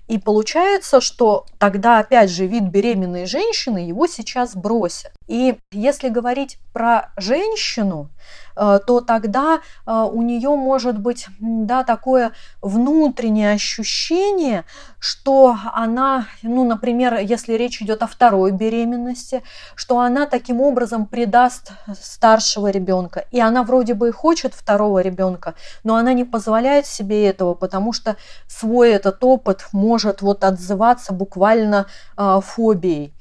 [0.07, 5.11] И получается, что тогда, опять же, вид беременной женщины его сейчас бросят.
[5.27, 8.09] И если говорить про женщину,
[8.55, 14.65] Э, то тогда э, у нее может быть да, такое внутреннее ощущение,
[14.99, 19.43] что она, ну, например, если речь идет о второй беременности,
[19.75, 23.25] что она таким образом предаст старшего ребенка.
[23.31, 27.93] И она вроде бы и хочет второго ребенка, но она не позволяет себе этого, потому
[27.93, 28.15] что
[28.47, 33.12] свой этот опыт может вот отзываться буквально э, фобией.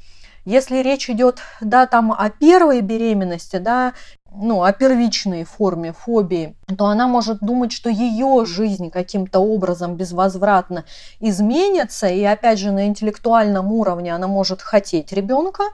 [0.45, 3.93] Если речь идет, да, там о первой беременности, да,
[4.35, 10.85] ну, о первичной форме фобии, то она может думать, что ее жизнь каким-то образом безвозвратно
[11.21, 15.65] изменится, и опять же на интеллектуальном уровне она может хотеть ребенка,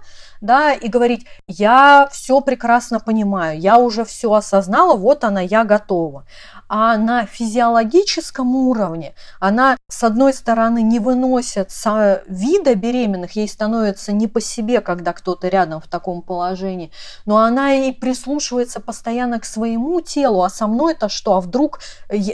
[0.40, 6.26] да, и говорить, я все прекрасно понимаю, я уже все осознала, вот она, я готова
[6.68, 11.70] а на физиологическом уровне она, с одной стороны, не выносит
[12.26, 16.90] вида беременных, ей становится не по себе, когда кто-то рядом в таком положении,
[17.24, 21.80] но она и прислушивается постоянно к своему телу, а со мной-то что, а вдруг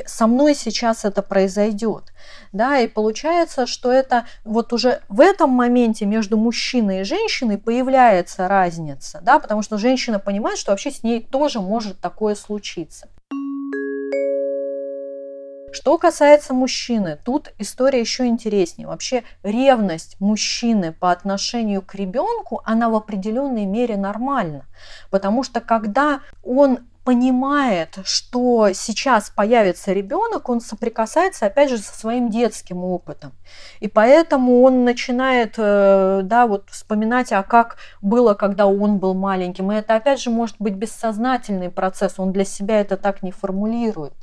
[0.06, 2.12] со мной сейчас это произойдет.
[2.52, 8.48] Да, и получается, что это вот уже в этом моменте между мужчиной и женщиной появляется
[8.48, 13.08] разница, да, потому что женщина понимает, что вообще с ней тоже может такое случиться.
[15.74, 18.86] Что касается мужчины, тут история еще интереснее.
[18.86, 24.66] Вообще ревность мужчины по отношению к ребенку, она в определенной мере нормальна.
[25.10, 32.30] Потому что когда он понимает, что сейчас появится ребенок, он соприкасается, опять же, со своим
[32.30, 33.32] детским опытом.
[33.80, 39.72] И поэтому он начинает, э, да, вот вспоминать, а как было, когда он был маленьким.
[39.72, 44.14] И это, опять же, может быть бессознательный процесс, он для себя это так не формулирует.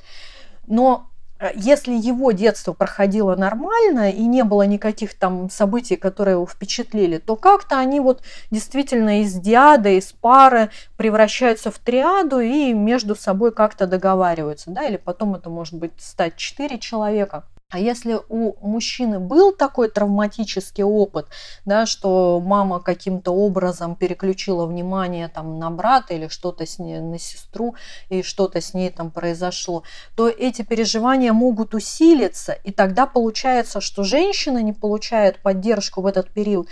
[0.66, 1.11] Но
[1.56, 7.36] если его детство проходило нормально и не было никаких там событий, которые его впечатлили, то
[7.36, 8.22] как-то они вот
[8.52, 14.98] действительно из диады, из пары превращаются в триаду и между собой как-то договариваются, да, или
[14.98, 17.46] потом это может быть стать четыре человека.
[17.72, 21.28] А если у мужчины был такой травматический опыт,
[21.64, 27.18] да, что мама каким-то образом переключила внимание там, на брата или что-то с ней, на
[27.18, 27.76] сестру,
[28.10, 29.84] и что-то с ней там произошло,
[30.18, 36.30] то эти переживания могут усилиться, и тогда получается, что женщина не получает поддержку в этот
[36.30, 36.68] период,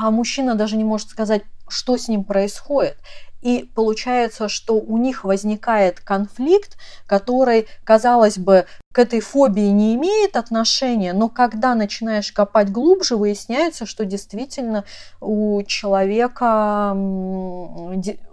[0.00, 2.96] а мужчина даже не может сказать, что с ним происходит.
[3.42, 6.76] И получается, что у них возникает конфликт,
[7.06, 13.86] который, казалось бы, к этой фобии не имеет отношения, но когда начинаешь копать глубже, выясняется,
[13.86, 14.84] что действительно
[15.20, 16.96] у человека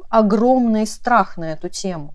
[0.10, 2.14] огромный страх на эту тему.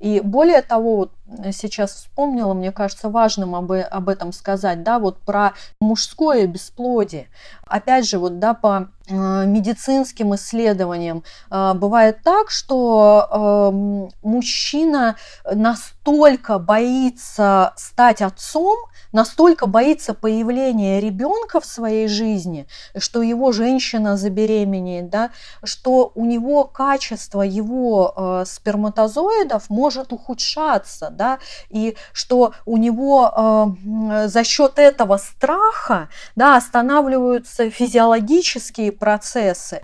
[0.00, 1.12] И более того, вот
[1.52, 7.28] сейчас вспомнила, мне кажется важным об, об этом сказать, да, вот про мужское бесплодие.
[7.66, 11.24] Опять же, вот, да, по э, медицинским исследованиям.
[11.50, 18.76] Э, бывает так, что э, мужчина настолько боится стать отцом,
[19.12, 25.30] настолько боится появления ребенка в своей жизни, что его женщина забеременеет, да,
[25.64, 31.38] что у него качество его э, сперматозоидов может ухудшаться, да,
[31.68, 33.76] и что у него
[34.10, 39.80] э, за счет этого страха, да, останавливаются физиологические процессы.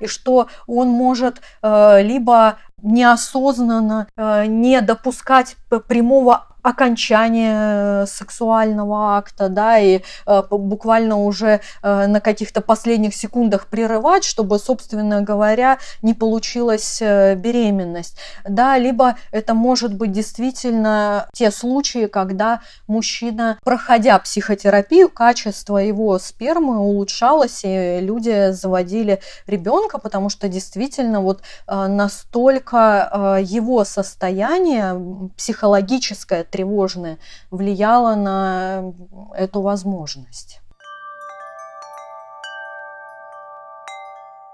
[0.00, 5.56] И что он может э, либо неосознанно э, не допускать
[5.88, 14.24] прямого окончания сексуального акта, да, и э, буквально уже э, на каких-то последних секундах прерывать,
[14.24, 22.06] чтобы, собственно говоря, не получилась э, беременность, да, либо это может быть действительно те случаи,
[22.06, 31.20] когда мужчина, проходя психотерапию, качество его спермы улучшалось, и люди заводили ребенка, потому что действительно
[31.20, 37.18] вот э, настолько э, его состояние психологическое тревожное
[37.50, 38.92] влияло на
[39.34, 40.60] эту возможность.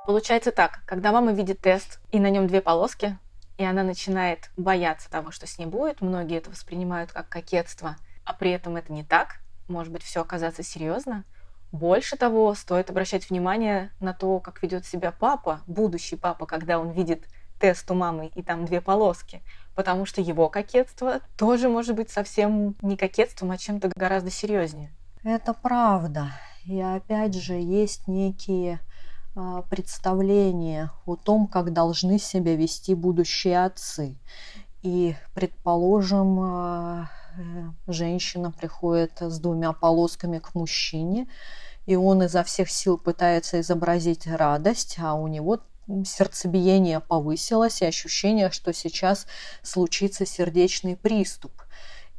[0.07, 3.19] Получается так, когда мама видит тест и на нем две полоски,
[3.59, 8.33] и она начинает бояться того, что с ней будет, многие это воспринимают как кокетство, а
[8.33, 11.25] при этом это не так, может быть, все оказаться серьезно.
[11.73, 16.91] Больше того, стоит обращать внимание на то, как ведет себя папа, будущий папа, когда он
[16.91, 17.27] видит
[17.59, 19.43] тест у мамы и там две полоски
[19.77, 24.91] потому что его кокетство тоже может быть совсем не кокетством, а чем-то гораздо серьезнее.
[25.23, 26.33] Это правда.
[26.65, 28.81] И опять же, есть некие
[29.37, 34.17] а, представления о том, как должны себя вести будущие отцы.
[34.83, 37.43] И, предположим, а, э,
[37.87, 41.29] женщина приходит с двумя полосками к мужчине,
[41.85, 45.61] и он изо всех сил пытается изобразить радость, а у него
[46.05, 49.27] сердцебиение повысилось и ощущение, что сейчас
[49.63, 51.53] случится сердечный приступ.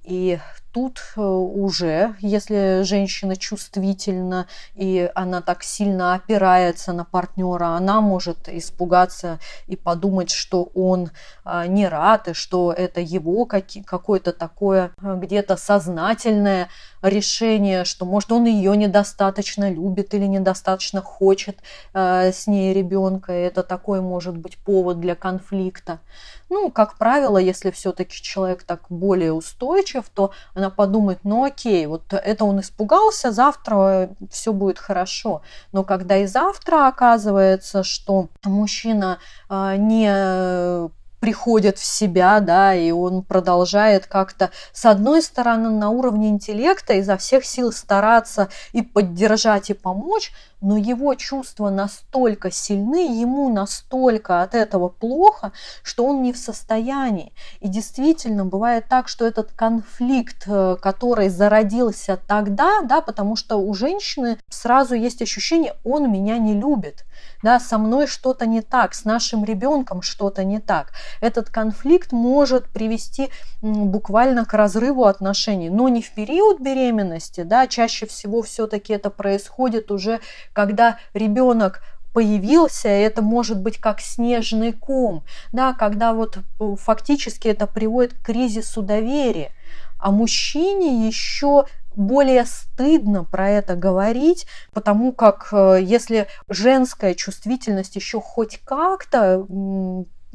[0.03, 0.39] И
[0.78, 8.48] тут э, уже, если женщина чувствительна и она так сильно опирается на партнера, она может
[8.48, 11.10] испугаться и подумать, что он
[11.44, 16.68] а, не рад, и что это его какое-то такое а, где-то сознательное
[17.02, 21.58] решение, что может он ее недостаточно любит или недостаточно хочет
[21.94, 23.34] а, с ней ребенка.
[23.34, 26.00] Это такой может быть повод для конфликта.
[26.50, 32.13] Ну, как правило, если все-таки человек так более устойчив, то она подумает, ну окей, вот
[32.13, 35.41] это он испугался, завтра все будет хорошо.
[35.72, 40.89] Но когда и завтра оказывается, что мужчина э, не
[41.20, 47.18] приходит в себя, да, и он продолжает как-то, с одной стороны, на уровне интеллекта изо
[47.18, 54.55] всех сил стараться и поддержать, и помочь, но его чувства настолько сильны, ему настолько от
[54.55, 55.51] этого плохо,
[55.84, 57.32] что он не в состоянии.
[57.59, 63.74] И действительно бывает так, что этот конфликт, э, который зародился тогда, да, потому что у
[63.74, 67.05] женщины сразу есть ощущение, он меня не любит,
[67.43, 70.91] да, со мной что-то не так, с нашим ребенком что-то не так.
[71.22, 73.30] Этот конфликт может привести
[73.61, 79.91] буквально к разрыву отношений, но не в период беременности, да, чаще всего все-таки это происходит
[79.91, 80.20] уже
[80.53, 81.82] когда ребенок
[82.13, 88.26] появился, это может быть как снежный ком, да, когда вот э, фактически это приводит к
[88.26, 89.51] кризису доверия.
[89.99, 91.65] А мужчине еще
[91.98, 99.45] более стыдно про это говорить, потому как э, если женская чувствительность еще хоть как-то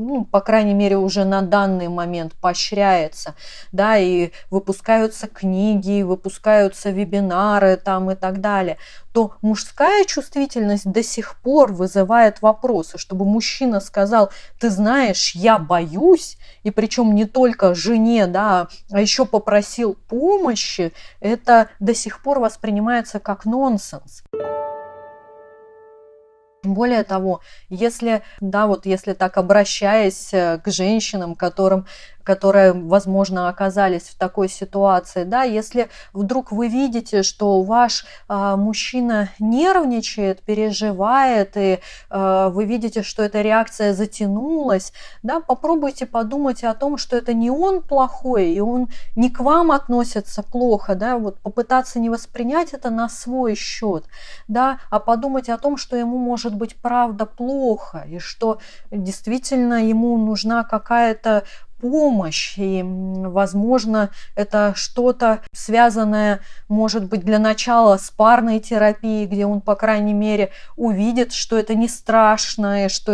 [0.07, 3.35] ну, по крайней мере, уже на данный момент поощряется,
[3.73, 8.79] да, и выпускаются книги, выпускаются вебинары там и так далее,
[9.13, 16.39] то мужская чувствительность до сих пор вызывает вопросы, чтобы мужчина сказал, ты знаешь, я боюсь,
[16.63, 23.21] и причем не только жене, да, а еще попросил помощи, это до сих пор воспринимается
[23.21, 24.23] как нонсенс.
[26.65, 27.41] Более того,
[27.71, 31.87] если, да, вот если так обращаясь э, к женщинам, которым
[32.23, 39.31] которые, возможно, оказались в такой ситуации, да, если вдруг вы видите, что ваш э, мужчина
[39.39, 44.93] нервничает, переживает, и э, вы видите, что эта реакция затянулась,
[45.23, 49.73] да, попробуйте подумать о том, что это не он плохой, и он не к вам
[49.73, 54.05] относится плохо, да, вот попытаться не воспринять это на свой счет,
[54.49, 58.59] да, а подумать о том, что ему может быть правда плохо, и что
[58.91, 61.45] действительно ему нужна какая-то
[61.81, 69.61] помощь, и, возможно, это что-то связанное, может быть, для начала с парной терапией, где он,
[69.61, 73.13] по крайней мере, увидит, что это не страшно, и что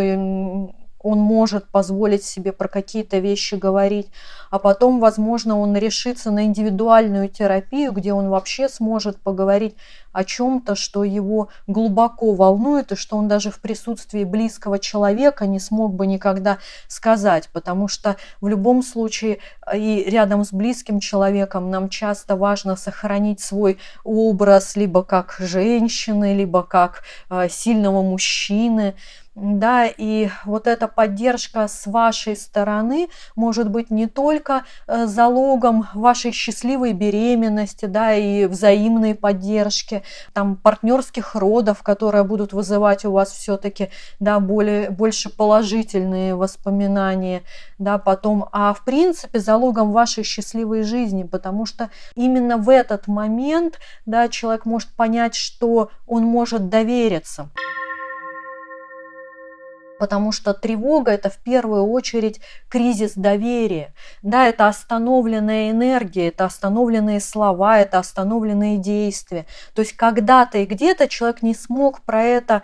[1.01, 4.09] он может позволить себе про какие-то вещи говорить,
[4.51, 9.77] а потом, возможно, он решится на индивидуальную терапию, где он вообще сможет поговорить
[10.13, 15.61] о чем-то, что его глубоко волнует, и что он даже в присутствии близкого человека не
[15.61, 19.39] смог бы никогда сказать, потому что в любом случае
[19.73, 26.63] и рядом с близким человеком нам часто важно сохранить свой образ либо как женщины, либо
[26.63, 28.95] как э, сильного мужчины,
[29.41, 36.33] да, и вот эта поддержка с вашей стороны может быть не только э, залогом вашей
[36.33, 43.91] счастливой беременности, да, и взаимной поддержки, там, партнерских родов, которые будут вызывать у вас все-таки,
[44.19, 47.43] да, более, больше положительные воспоминания,
[47.79, 53.79] да, потом, а в принципе залогом вашей счастливой жизни, потому что именно в этот момент,
[54.05, 57.51] да, человек может понять, что он может довериться
[59.99, 63.93] потому что тревога– это в первую очередь кризис доверия.
[64.23, 69.47] Да, это остановленная энергия, это остановленные слова, это остановленные действия.
[69.75, 72.63] То есть когда-то и где-то человек не смог про это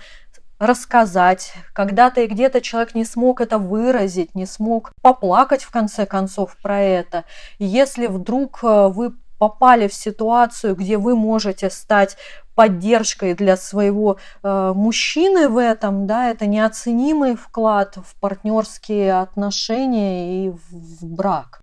[0.59, 6.57] рассказать, когда-то и где-то человек не смог это выразить, не смог поплакать в конце концов
[6.62, 7.24] про это.
[7.59, 9.14] Если вдруг э, вы
[9.45, 12.16] попали в ситуацию, где вы можете стать
[12.55, 20.51] поддержкой для своего э, мужчины в этом, да, это неоценимый вклад в партнерские отношения и
[20.51, 21.61] в, в брак.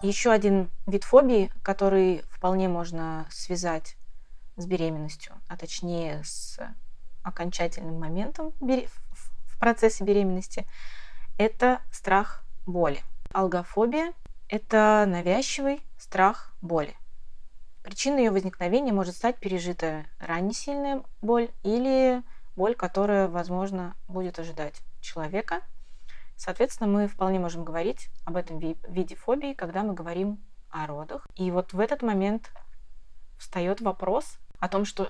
[0.00, 3.96] Еще один вид фобии, который вполне можно связать
[4.56, 6.58] с беременностью, а точнее с
[7.22, 10.66] окончательным моментом в процессе беременности,
[11.38, 13.00] это страх боли.
[13.32, 14.12] Алгофобия
[14.52, 16.94] это навязчивый страх боли.
[17.82, 22.22] Причиной ее возникновения может стать пережитая ранее сильная боль или
[22.54, 25.62] боль, которая, возможно, будет ожидать человека.
[26.36, 30.38] Соответственно, мы вполне можем говорить об этом виде фобии, когда мы говорим
[30.68, 31.26] о родах.
[31.34, 32.50] И вот в этот момент
[33.38, 35.08] встает вопрос о том, что,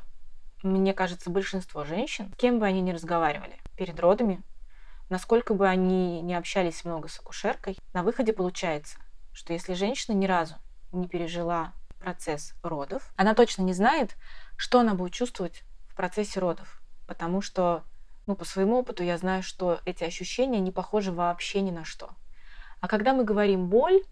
[0.62, 4.40] мне кажется, большинство женщин, с кем бы они ни разговаривали перед родами,
[5.12, 8.98] насколько бы они не общались много с акушеркой, на выходе получается–
[9.32, 10.56] что если женщина ни разу
[10.92, 14.16] не пережила процесс родов, она точно не знает,
[14.56, 16.80] что она будет чувствовать в процессе родов.
[17.06, 17.84] Потому что,
[18.26, 22.10] ну, по своему опыту я знаю, что эти ощущения не похожи вообще ни на что.
[22.80, 24.02] А когда мы говорим боль,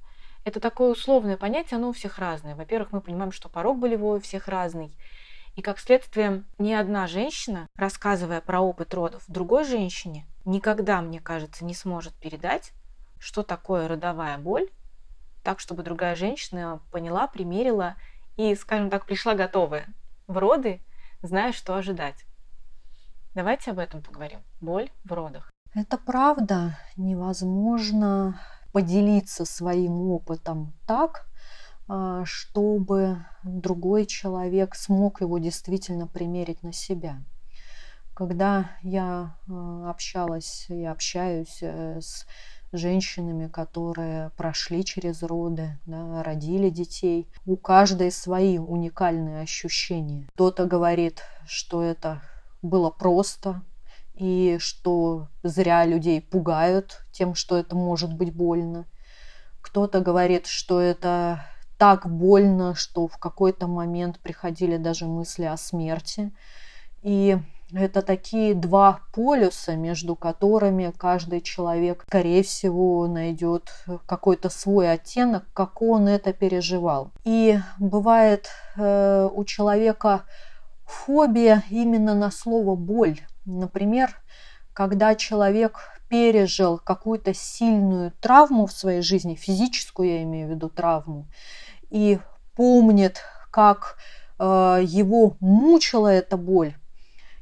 [0.45, 2.55] это такое условное понятие, оно у всех разное.
[2.55, 4.97] Во-первых, мы понимаем, что порог болевой у всех разный.
[5.57, 11.65] И как следствие, ни одна женщина, рассказывая про опыт родов другой женщине, никогда, мне кажется,
[11.65, 12.73] не сможет передать,
[13.19, 14.69] что такое родовая боль
[15.43, 17.97] так, чтобы другая женщина поняла, примерила
[18.37, 19.87] и, скажем так, пришла готовая
[20.27, 20.83] в роды,
[21.23, 22.25] зная, что ожидать.
[23.35, 24.41] Давайте об этом поговорим.
[24.61, 25.51] Боль в родах.
[25.75, 26.79] Это правда.
[26.97, 28.41] Невозможно
[28.73, 31.27] поделиться своим опытом так,
[32.25, 37.23] чтобы другой человек смог его действительно примерить на себя.
[38.15, 42.27] Когда я а, общалась и общаюсь э, с
[42.73, 47.29] женщинами, которые прошли через роды, да, родили детей.
[47.47, 50.29] У каждой свои уникальные ощущения.
[50.35, 52.23] Кто-то говорит, что это
[52.63, 53.63] было просто,
[54.15, 58.87] и что зря людей пугают тем, что это может быть больно.
[59.63, 61.45] Кто-то говорит, что это
[61.81, 66.31] так больно, что в какой-то момент приходили даже мысли о смерти.
[67.01, 67.39] И
[67.73, 73.73] это такие два полюса, между которыми каждый человек, скорее всего, найдет
[74.05, 77.13] какой-то свой оттенок, как он это переживал.
[77.25, 80.25] И бывает э, у человека
[80.85, 83.21] фобия именно на слово боль.
[83.47, 84.15] Например,
[84.75, 85.79] когда человек
[86.11, 91.27] пережил какую-то сильную травму в своей жизни, физическую я имею в виду травму,
[91.91, 92.19] и
[92.57, 93.21] помнит,
[93.51, 93.97] как
[94.39, 96.75] э, его мучила эта боль,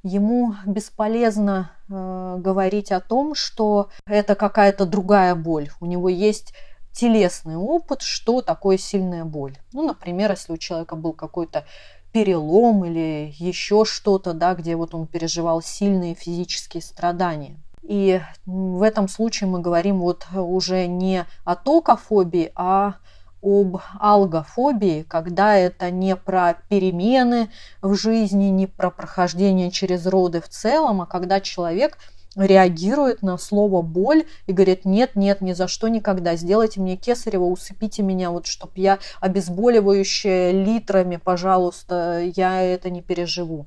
[0.02, 5.70] ему бесполезно э, говорить о том, что это какая-то другая боль.
[5.80, 6.54] У него есть
[6.92, 9.56] телесный опыт, что такое сильная боль.
[9.72, 11.64] Ну, например, если у человека был какой-то
[12.12, 17.56] перелом или еще что-то, да, где вот он переживал сильные физические страдания.
[17.82, 22.96] И в этом случае мы говорим вот уже не о токофобии, а
[23.42, 27.50] об алгофобии, когда это не про перемены
[27.82, 31.98] в жизни, не про прохождение через роды в целом, а когда человек
[32.36, 37.44] реагирует на слово боль и говорит, нет, нет, ни за что никогда, сделайте мне кесарево,
[37.44, 43.66] усыпите меня, вот чтоб я обезболивающее литрами, пожалуйста, я это не переживу.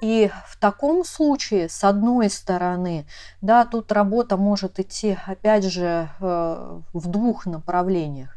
[0.00, 3.06] И в таком случае, с одной стороны,
[3.40, 8.36] да, тут работа может идти, опять же, э, в двух направлениях.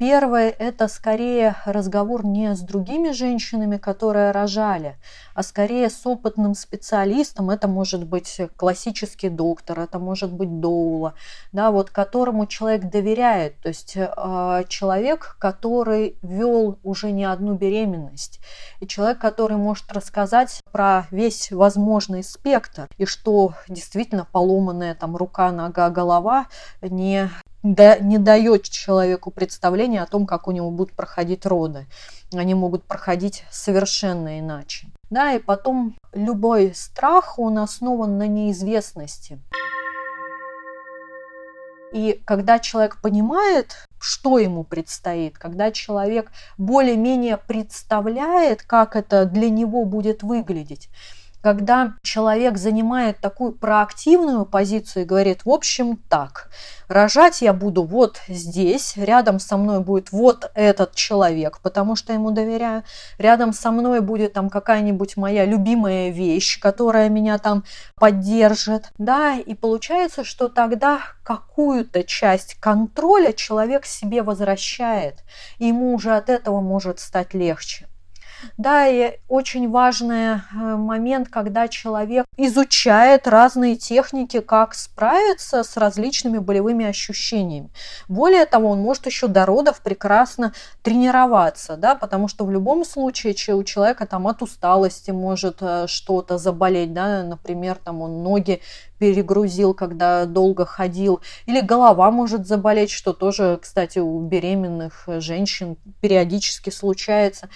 [0.00, 4.96] Первое– это скорее разговор не с другими женщинами, которые рожали,
[5.34, 7.50] а скорее с опытным специалистом.
[7.50, 11.12] Это может быть классический доктор, это может быть доула,
[11.52, 13.60] да, вот, которому человек доверяет.
[13.60, 18.40] То есть э, человек, который вел уже не одну беременность,
[18.80, 25.52] и человек, который может рассказать про весь возможный спектр, и что действительно поломанная там рука,
[25.52, 26.46] нога, голова
[26.80, 27.28] не
[27.62, 31.86] да, не дает человеку представления о том, как у него будут проходить роды.
[32.32, 34.88] Они могут проходить совершенно иначе.
[35.10, 39.40] Да, и потом любой страх, он основан на неизвестности.
[41.92, 49.84] И когда человек понимает, что ему предстоит, когда человек более-менее представляет, как это для него
[49.84, 50.88] будет выглядеть,
[51.42, 56.50] когда человек занимает такую проактивную позицию и говорит, в общем, так,
[56.88, 62.30] рожать я буду вот здесь, рядом со мной будет вот этот человек, потому что ему
[62.30, 62.84] доверяю,
[63.18, 67.64] рядом со мной будет там какая-нибудь моя любимая вещь, которая меня там
[67.96, 75.24] поддержит, да, и получается, что тогда какую-то часть контроля человек себе возвращает,
[75.58, 77.89] и ему уже от этого может стать легче.
[78.56, 86.38] Да, и очень важный э, момент, когда человек изучает разные техники, как справиться с различными
[86.38, 87.70] болевыми ощущениями.
[88.08, 93.34] Более того, он может еще до родов прекрасно тренироваться, да, потому что в любом случае
[93.54, 98.60] у человека там от усталости может э, что-то заболеть, да, например, там он ноги
[98.98, 106.70] перегрузил, когда долго ходил, или голова может заболеть, что тоже, кстати, у беременных женщин периодически
[106.70, 107.48] случается.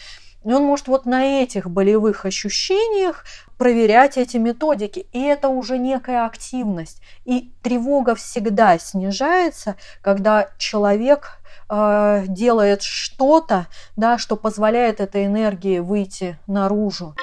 [0.45, 3.25] И он может вот на этих болевых ощущениях
[3.57, 5.07] проверять эти методики.
[5.13, 7.01] И это уже некая активность.
[7.25, 13.67] И тревога всегда снижается, когда человек э, делает что-то,
[13.97, 17.15] да, что позволяет этой энергии выйти наружу.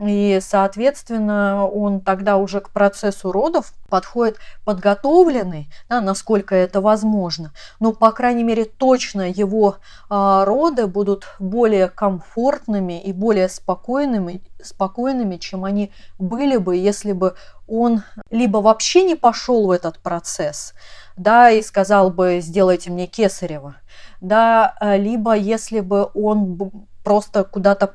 [0.00, 7.52] И, соответственно, он тогда уже к процессу родов подходит подготовленный, да, насколько это возможно.
[7.80, 9.76] Но, по крайней мере, точно его
[10.08, 17.34] а, роды будут более комфортными и более спокойными, спокойными, чем они были бы, если бы
[17.68, 20.72] он либо вообще не пошел в этот процесс,
[21.18, 23.76] да, и сказал бы, сделайте мне кесарево,
[24.22, 26.70] да, либо если бы он
[27.04, 27.94] просто куда-то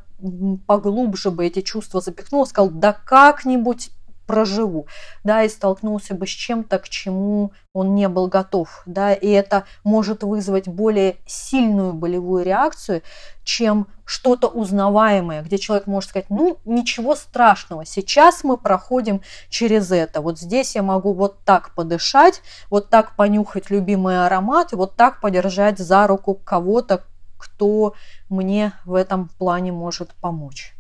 [0.68, 3.92] поглубже бы эти чувства запихнул, сказал, да как-нибудь
[4.26, 4.88] проживу,
[5.24, 9.66] да, и столкнулся бы с чем-то, к чему он не был готов, да, и это
[9.84, 13.02] может вызвать более сильную болевую реакцию,
[13.44, 20.22] чем что-то узнаваемое, где человек может сказать, ну, ничего страшного, сейчас мы проходим через это,
[20.22, 25.80] вот здесь я могу вот так подышать, вот так понюхать любимый аромат, вот так подержать
[25.80, 27.04] за руку кого-то,
[27.46, 27.94] кто
[28.30, 30.74] мне в этом плане может помочь.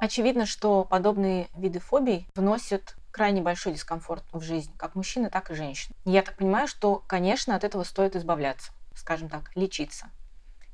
[0.00, 5.54] Очевидно, что подобные виды фобий вносят крайне большой дискомфорт в жизнь, как мужчины, так и
[5.54, 5.92] женщин.
[6.04, 10.06] Я так понимаю, что, конечно, от этого стоит избавляться, скажем так, лечиться.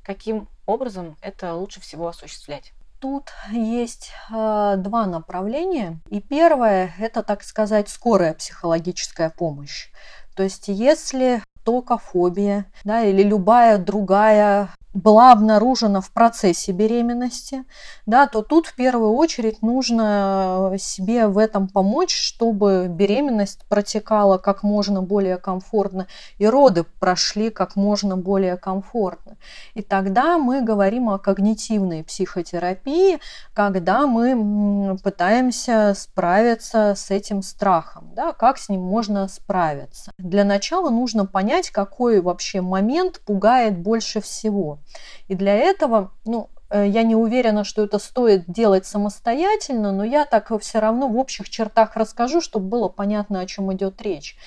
[0.03, 2.73] Каким образом это лучше всего осуществлять?
[2.99, 5.99] Тут есть э, два направления.
[6.09, 9.89] И первое– это, так сказать, скорая психологическая помощь.
[10.35, 17.65] То есть если токофобия, да, или любая другая была обнаружена в процессе беременности,
[18.05, 24.63] да, то тут в первую очередь нужно себе в этом помочь, чтобы беременность протекала как
[24.63, 29.35] можно более комфортно и роды прошли как можно более комфортно.
[29.73, 33.19] И тогда мы говорим о когнитивной психотерапии,
[33.53, 40.11] когда мы пытаемся справиться с этим страхом, да, как с ним можно справиться.
[40.17, 44.79] Для начала нужно понять, какой вообще момент пугает больше всего.
[45.27, 50.25] И для этого, ну, э, я не уверена, что это стоит делать самостоятельно, но я
[50.25, 54.37] так все равно в общих чертах расскажу, чтобы было понятно, о чем идет речь.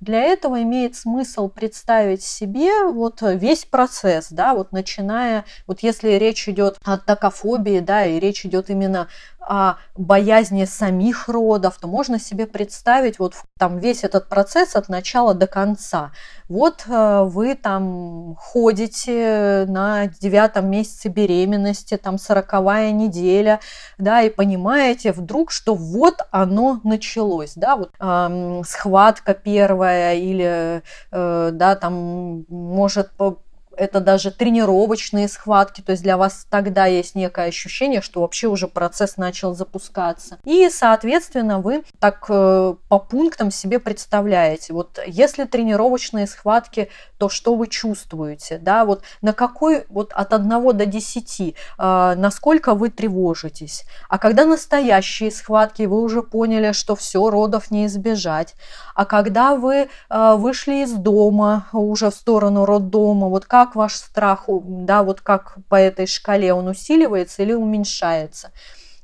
[0.00, 6.48] Для этого имеет смысл представить себе вот весь процесс, да, вот начиная, вот если речь
[6.48, 9.08] идет о токофобии, да, и речь идет именно
[9.48, 15.32] о боязни самих родов, то можно себе представить вот там весь этот процесс от начала
[15.34, 16.12] до конца.
[16.48, 23.60] Вот э, вы там ходите на девятом месяце беременности, там сороковая неделя,
[23.96, 31.50] да, и понимаете вдруг, что вот оно началось, да, вот э, схватка первая или, э,
[31.52, 33.10] да, там может
[33.78, 38.68] это даже тренировочные схватки, то есть для вас тогда есть некое ощущение, что вообще уже
[38.68, 40.38] процесс начал запускаться.
[40.44, 47.54] И, соответственно, вы так э, по пунктам себе представляете, вот если тренировочные схватки, то что
[47.54, 53.84] вы чувствуете, да, вот на какой, вот от 1 до 10, э, насколько вы тревожитесь.
[54.08, 58.54] А когда настоящие схватки, вы уже поняли, что все, родов не избежать.
[58.94, 63.94] А когда вы э, вышли из дома уже в сторону роддома, вот как как ваш
[63.96, 68.50] страх, да, вот как по этой шкале он усиливается или уменьшается.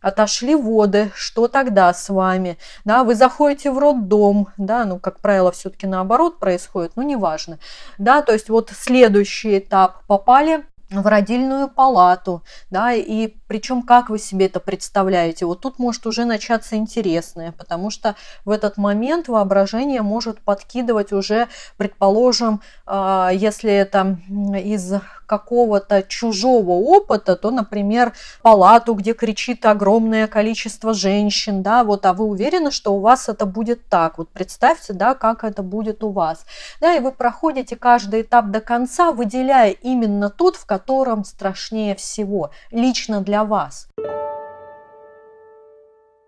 [0.00, 2.58] Отошли воды, что тогда с вами?
[2.84, 7.58] Да, вы заходите в роддом, да, ну, как правило, все-таки наоборот происходит, ну, неважно.
[7.98, 14.18] Да, то есть вот следующий этап попали в родильную палату, да, и причем как вы
[14.18, 20.02] себе это представляете, вот тут может уже начаться интересное, потому что в этот момент воображение
[20.02, 24.18] может подкидывать уже, предположим, а, если это
[24.62, 24.92] из
[25.26, 32.26] какого-то чужого опыта, то, например, палату, где кричит огромное количество женщин, да, вот, а вы
[32.26, 36.44] уверены, что у вас это будет так, вот представьте, да, как это будет у вас,
[36.80, 42.50] да, и вы проходите каждый этап до конца, выделяя именно тот, в котором страшнее всего,
[42.70, 43.88] лично для вас.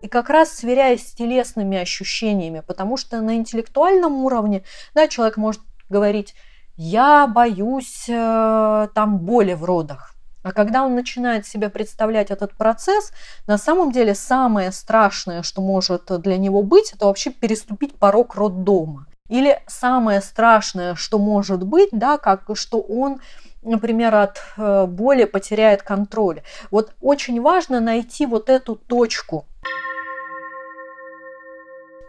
[0.01, 4.63] И как раз сверяясь с телесными ощущениями, потому что на интеллектуальном уровне
[4.93, 6.35] да, человек может говорить,
[6.75, 10.13] я боюсь э, там боли в родах.
[10.43, 13.11] А когда он начинает себе представлять этот процесс,
[13.47, 19.07] на самом деле самое страшное, что может для него быть, это вообще переступить порог роддома.
[19.27, 23.19] Или самое страшное, что может быть, да, как что он
[23.67, 26.41] например, от э, боли потеряет контроль.
[26.71, 29.45] Вот очень важно найти вот эту точку.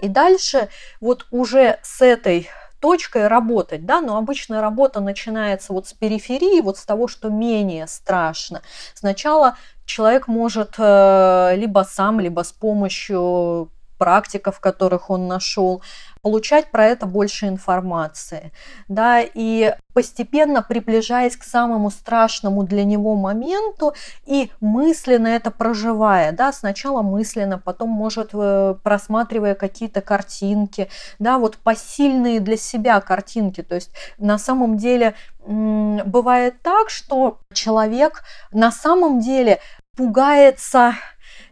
[0.00, 0.68] И дальше
[1.00, 2.48] вот уже с этой
[2.80, 7.88] точкой работать, да, но обычно работа начинается вот с периферии, вот с того, что менее
[7.88, 8.62] страшно.
[8.94, 15.82] Сначала человек может э, либо сам, либо с помощью практиков, которых он нашел,
[16.22, 18.52] получать про это больше информации,
[18.88, 23.94] да, и постепенно приближаясь к самому страшному для него моменту
[24.26, 30.88] и мысленно это проживая, да, сначала мысленно, потом может э, просматривая какие-то картинки,
[31.18, 35.14] да, вот посильные для себя картинки, то есть на самом деле
[35.46, 38.22] бывает так, что человек
[38.52, 39.60] на самом деле
[39.96, 40.94] пугается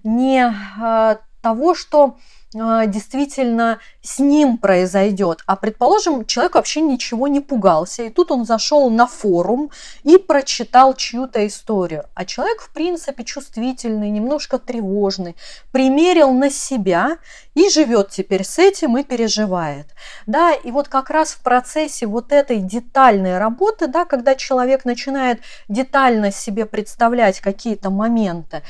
[0.04, 2.16] не э, того, что
[2.52, 5.40] действительно с ним произойдет.
[5.46, 9.70] А предположим, человек вообще ничего не пугался, и тут он зашел на форум
[10.04, 12.04] и прочитал чью-то историю.
[12.14, 15.36] А человек, в принципе, чувствительный, немножко тревожный,
[15.72, 17.18] примерил на себя
[17.54, 19.86] и живет теперь с этим и переживает.
[20.26, 25.40] Да, и вот как раз в процессе вот этой детальной работы, да, когда человек начинает
[25.68, 28.62] детально себе представлять какие-то моменты,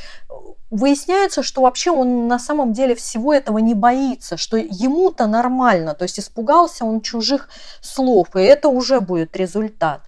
[0.77, 6.05] выясняется, что вообще он на самом деле всего этого не боится, что ему-то нормально, то
[6.05, 7.49] есть испугался он чужих
[7.81, 10.03] слов, и это уже будет результат.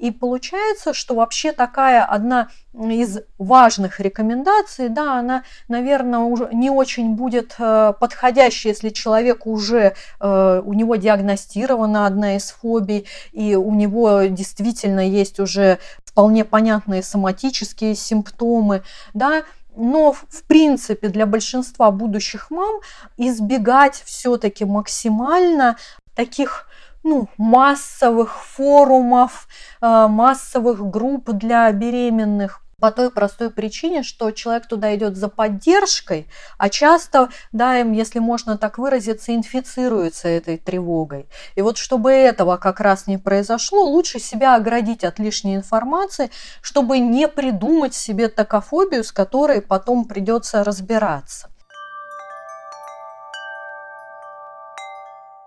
[0.00, 7.16] И получается, что вообще такая одна из важных рекомендаций, да, она, наверное, уже не очень
[7.16, 13.74] будет э, подходящей, если человек уже, э, у него диагностирована одна из фобий, и у
[13.74, 18.82] него действительно есть уже вполне понятные соматические симптомы,
[19.12, 19.42] да,
[19.76, 22.80] но в принципе для большинства будущих мам
[23.18, 25.76] избегать все-таки максимально
[26.14, 26.69] таких
[27.02, 29.48] ну, массовых форумов,
[29.80, 36.26] э, массовых групп для беременных по той простой причине, что человек туда идет за поддержкой,
[36.58, 41.26] а часто, да, им, если можно так выразиться, инфицируется этой тревогой.
[41.54, 46.30] И вот чтобы этого как раз не произошло, лучше себя оградить от лишней информации,
[46.62, 51.49] чтобы не придумать себе такофобию, с которой потом придется разбираться.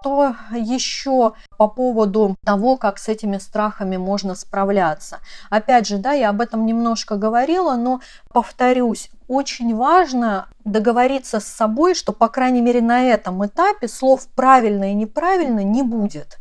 [0.03, 5.19] Что еще по поводу того, как с этими страхами можно справляться?
[5.49, 8.01] Опять же, да, я об этом немножко говорила, но
[8.33, 14.91] повторюсь, очень важно договориться с собой, что, по крайней мере, на этом этапе слов правильно
[14.91, 16.37] и неправильно не будет.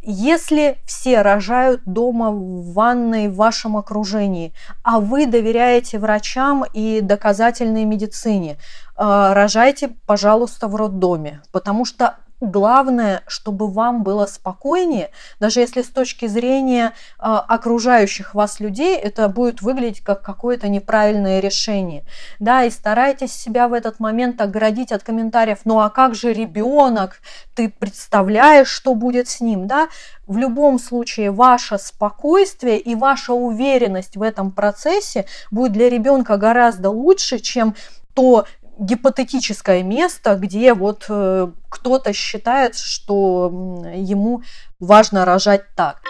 [0.00, 7.84] Если все рожают дома в ванной в вашем окружении, а вы доверяете врачам и доказательной
[7.84, 8.56] медицине,
[8.96, 15.10] э, рожайте, пожалуйста, в роддоме, потому что Главное, чтобы вам было спокойнее,
[15.40, 21.40] даже если с точки зрения э, окружающих вас людей это будет выглядеть как какое-то неправильное
[21.40, 22.02] решение.
[22.38, 27.20] Да, и старайтесь себя в этот момент оградить от комментариев, ну а как же ребенок,
[27.54, 29.88] ты представляешь, что будет с ним, да?
[30.26, 36.88] В любом случае ваше спокойствие и ваша уверенность в этом процессе будет для ребенка гораздо
[36.88, 37.74] лучше, чем
[38.14, 38.46] то
[38.80, 43.50] гипотетическое место, где вот э, кто-то считает, что
[43.94, 44.42] ему
[44.80, 46.00] важно рожать так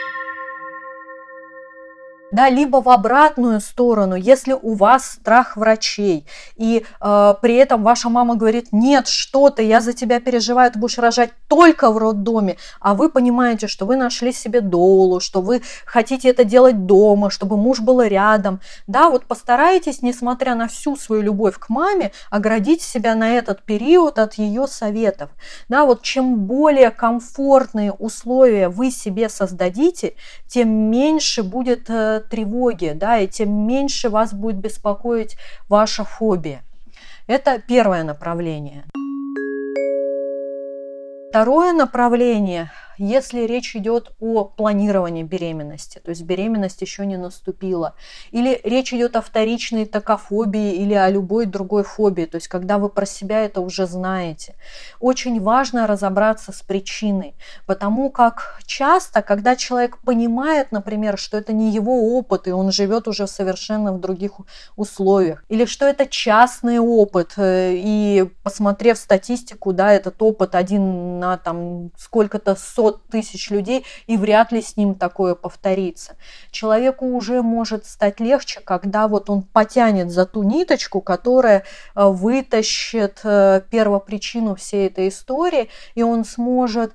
[2.33, 6.27] да, либо в обратную сторону, если у вас страх врачей,
[6.57, 10.79] и э, при этом ваша мама говорит, нет, что ты, я за тебя переживаю, ты
[10.79, 15.63] будешь рожать только в роддоме, а вы понимаете, что вы нашли себе долу, что вы
[15.85, 21.23] хотите это делать дома, чтобы муж был рядом, да, вот постарайтесь, несмотря на всю свою
[21.23, 25.31] любовь к маме, оградить себя на этот период от ее советов,
[25.69, 30.15] да, вот чем более комфортные условия вы себе создадите,
[30.49, 35.37] тем меньше будет э, тревоги, да, и тем меньше вас будет беспокоить
[35.69, 36.63] ваша фобия.
[37.27, 38.85] Это первое направление.
[41.31, 47.95] Второе направление если речь идет о планировании беременности, то есть беременность еще не наступила,
[48.31, 52.91] или речь идет о вторичной токофобии или о любой другой фобии, то есть когда вы
[52.91, 54.55] про себя это уже знаете.
[55.01, 57.35] Очень важно разобраться с причиной,
[57.67, 63.09] потому как часто, когда человек понимает, например, что это не его опыт, и он живет
[63.09, 64.33] уже совершенно в других
[64.77, 71.39] условиях, или что это частный опыт, э, и посмотрев статистику, да, этот опыт один на
[71.39, 76.17] там сколько-то сот 500 тысяч людей, и вряд ли с ним такое повторится.
[76.51, 81.65] Человеку уже может стать легче, когда вот он потянет за ту ниточку, которая
[81.95, 86.93] э, вытащит э, первопричину всей этой истории, и он сможет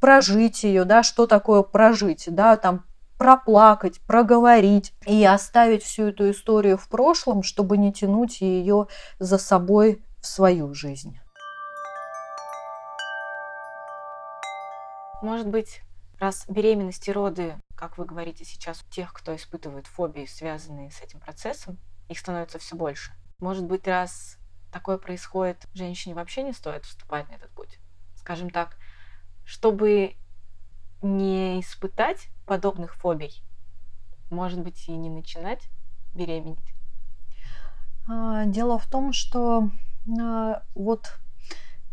[0.00, 2.84] прожить ее, да, что такое прожить, да, там
[3.18, 8.86] проплакать, проговорить и оставить всю эту историю в прошлом, чтобы не тянуть ее
[9.18, 11.18] за собой в свою жизнь.
[15.20, 15.82] Может быть,
[16.18, 21.00] раз беременность и роды, как вы говорите сейчас, у тех, кто испытывает фобии, связанные с
[21.00, 23.12] этим процессом, их становится все больше.
[23.38, 24.38] Может быть, раз
[24.72, 27.78] такое происходит, женщине вообще не стоит вступать на этот путь.
[28.16, 28.76] Скажем так,
[29.44, 30.14] чтобы
[31.02, 33.42] не испытать подобных фобий,
[34.30, 35.68] может быть, и не начинать
[36.14, 36.74] беременеть.
[38.08, 39.70] А, дело в том, что
[40.20, 41.18] а, вот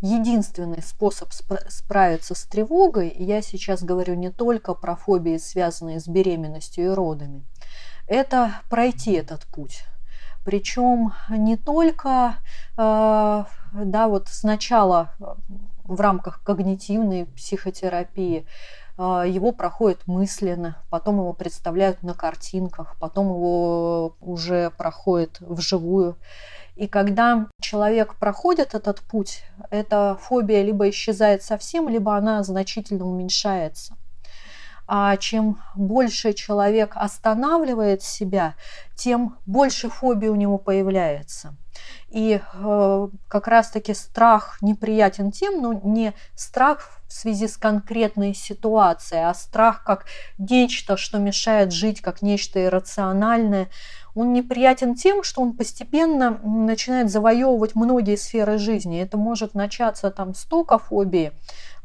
[0.05, 1.29] единственный способ
[1.69, 7.43] справиться с тревогой, я сейчас говорю не только про фобии, связанные с беременностью и родами,
[8.07, 9.83] это пройти этот путь.
[10.45, 12.35] Причем не только
[12.77, 13.43] э,
[13.75, 15.09] да, вот сначала
[15.83, 18.45] в рамках когнитивной психотерапии
[18.97, 26.15] э, его проходит мысленно, потом его представляют на картинках, потом его уже проходит вживую.
[26.75, 33.95] И когда человек проходит этот путь, эта фобия либо исчезает совсем, либо она значительно уменьшается.
[34.87, 38.55] А чем больше человек останавливает себя,
[38.95, 41.55] тем больше фобии у него появляется.
[42.09, 49.23] И э, как раз-таки страх неприятен тем, но не страх в связи с конкретной ситуацией,
[49.23, 50.05] а страх как
[50.37, 53.69] нечто, что мешает жить, как нечто иррациональное.
[54.15, 59.01] Он неприятен тем, что он постепенно начинает завоевывать многие сферы жизни.
[59.01, 60.45] Это может начаться там с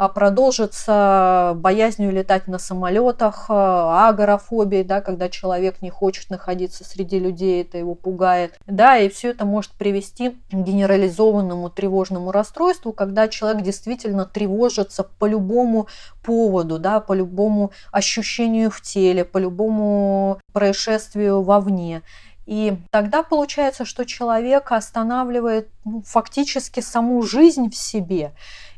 [0.09, 7.78] продолжится боязнью летать на самолетах, агорафобией, да, когда человек не хочет находиться среди людей, это
[7.78, 8.59] его пугает.
[8.66, 15.26] Да, и все это может привести к генерализованному тревожному расстройству, когда человек действительно тревожится по
[15.26, 15.86] любому
[16.22, 22.03] поводу, да, по любому ощущению в теле, по любому происшествию вовне.
[22.46, 28.32] И тогда получается, что человек останавливает ну, фактически саму жизнь в себе.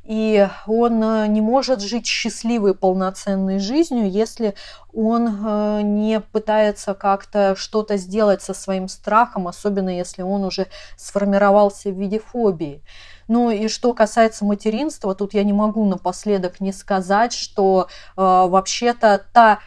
[0.04, 4.54] И он э, не может жить счастливой, полноценной жизнью, если
[4.92, 11.90] он э, не пытается как-то что-то сделать со своим страхом, особенно если он уже сформировался
[11.90, 12.82] в виде фобии.
[13.28, 19.24] Ну и что касается материнства, тут я не могу напоследок не сказать, что э, вообще-то
[19.32, 19.60] та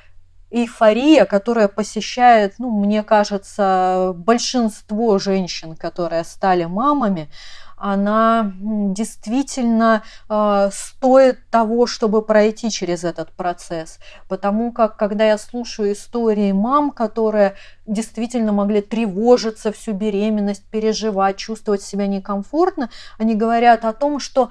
[0.52, 7.30] эйфория, которая посещает, ну, мне кажется, большинство женщин, которые стали мамами,
[7.78, 14.00] она действительно э, стоит того, чтобы пройти через этот процесс.
[14.28, 17.56] Потому как, когда я слушаю истории мам, которые
[17.86, 24.50] действительно могли тревожиться всю беременность, переживать, чувствовать себя некомфортно, они говорят о том, что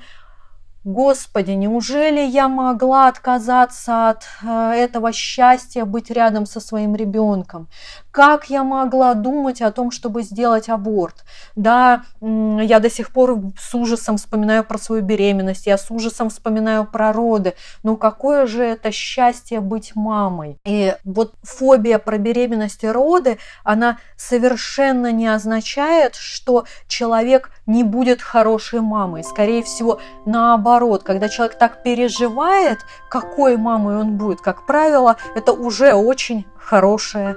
[0.85, 7.68] Господи, неужели я могла отказаться от э, этого счастья быть рядом со своим ребенком?
[8.11, 11.24] Как я могла думать о том, чтобы сделать аборт?
[11.57, 16.85] Да, я до сих пор с ужасом вспоминаю про свою беременность, я с ужасом вспоминаю
[16.85, 17.55] про роды.
[17.82, 20.59] Но какое же это счастье быть мамой?
[20.66, 28.20] И вот фобия про беременность и роды, она совершенно не означает, что человек не будет
[28.20, 29.24] хорошей мамой.
[29.24, 29.99] Скорее всего,
[30.75, 37.37] наоборот, когда человек так переживает, какой мамой он будет, как правило, это уже очень хорошая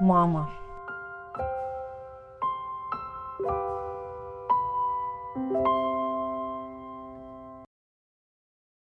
[0.00, 0.50] мама.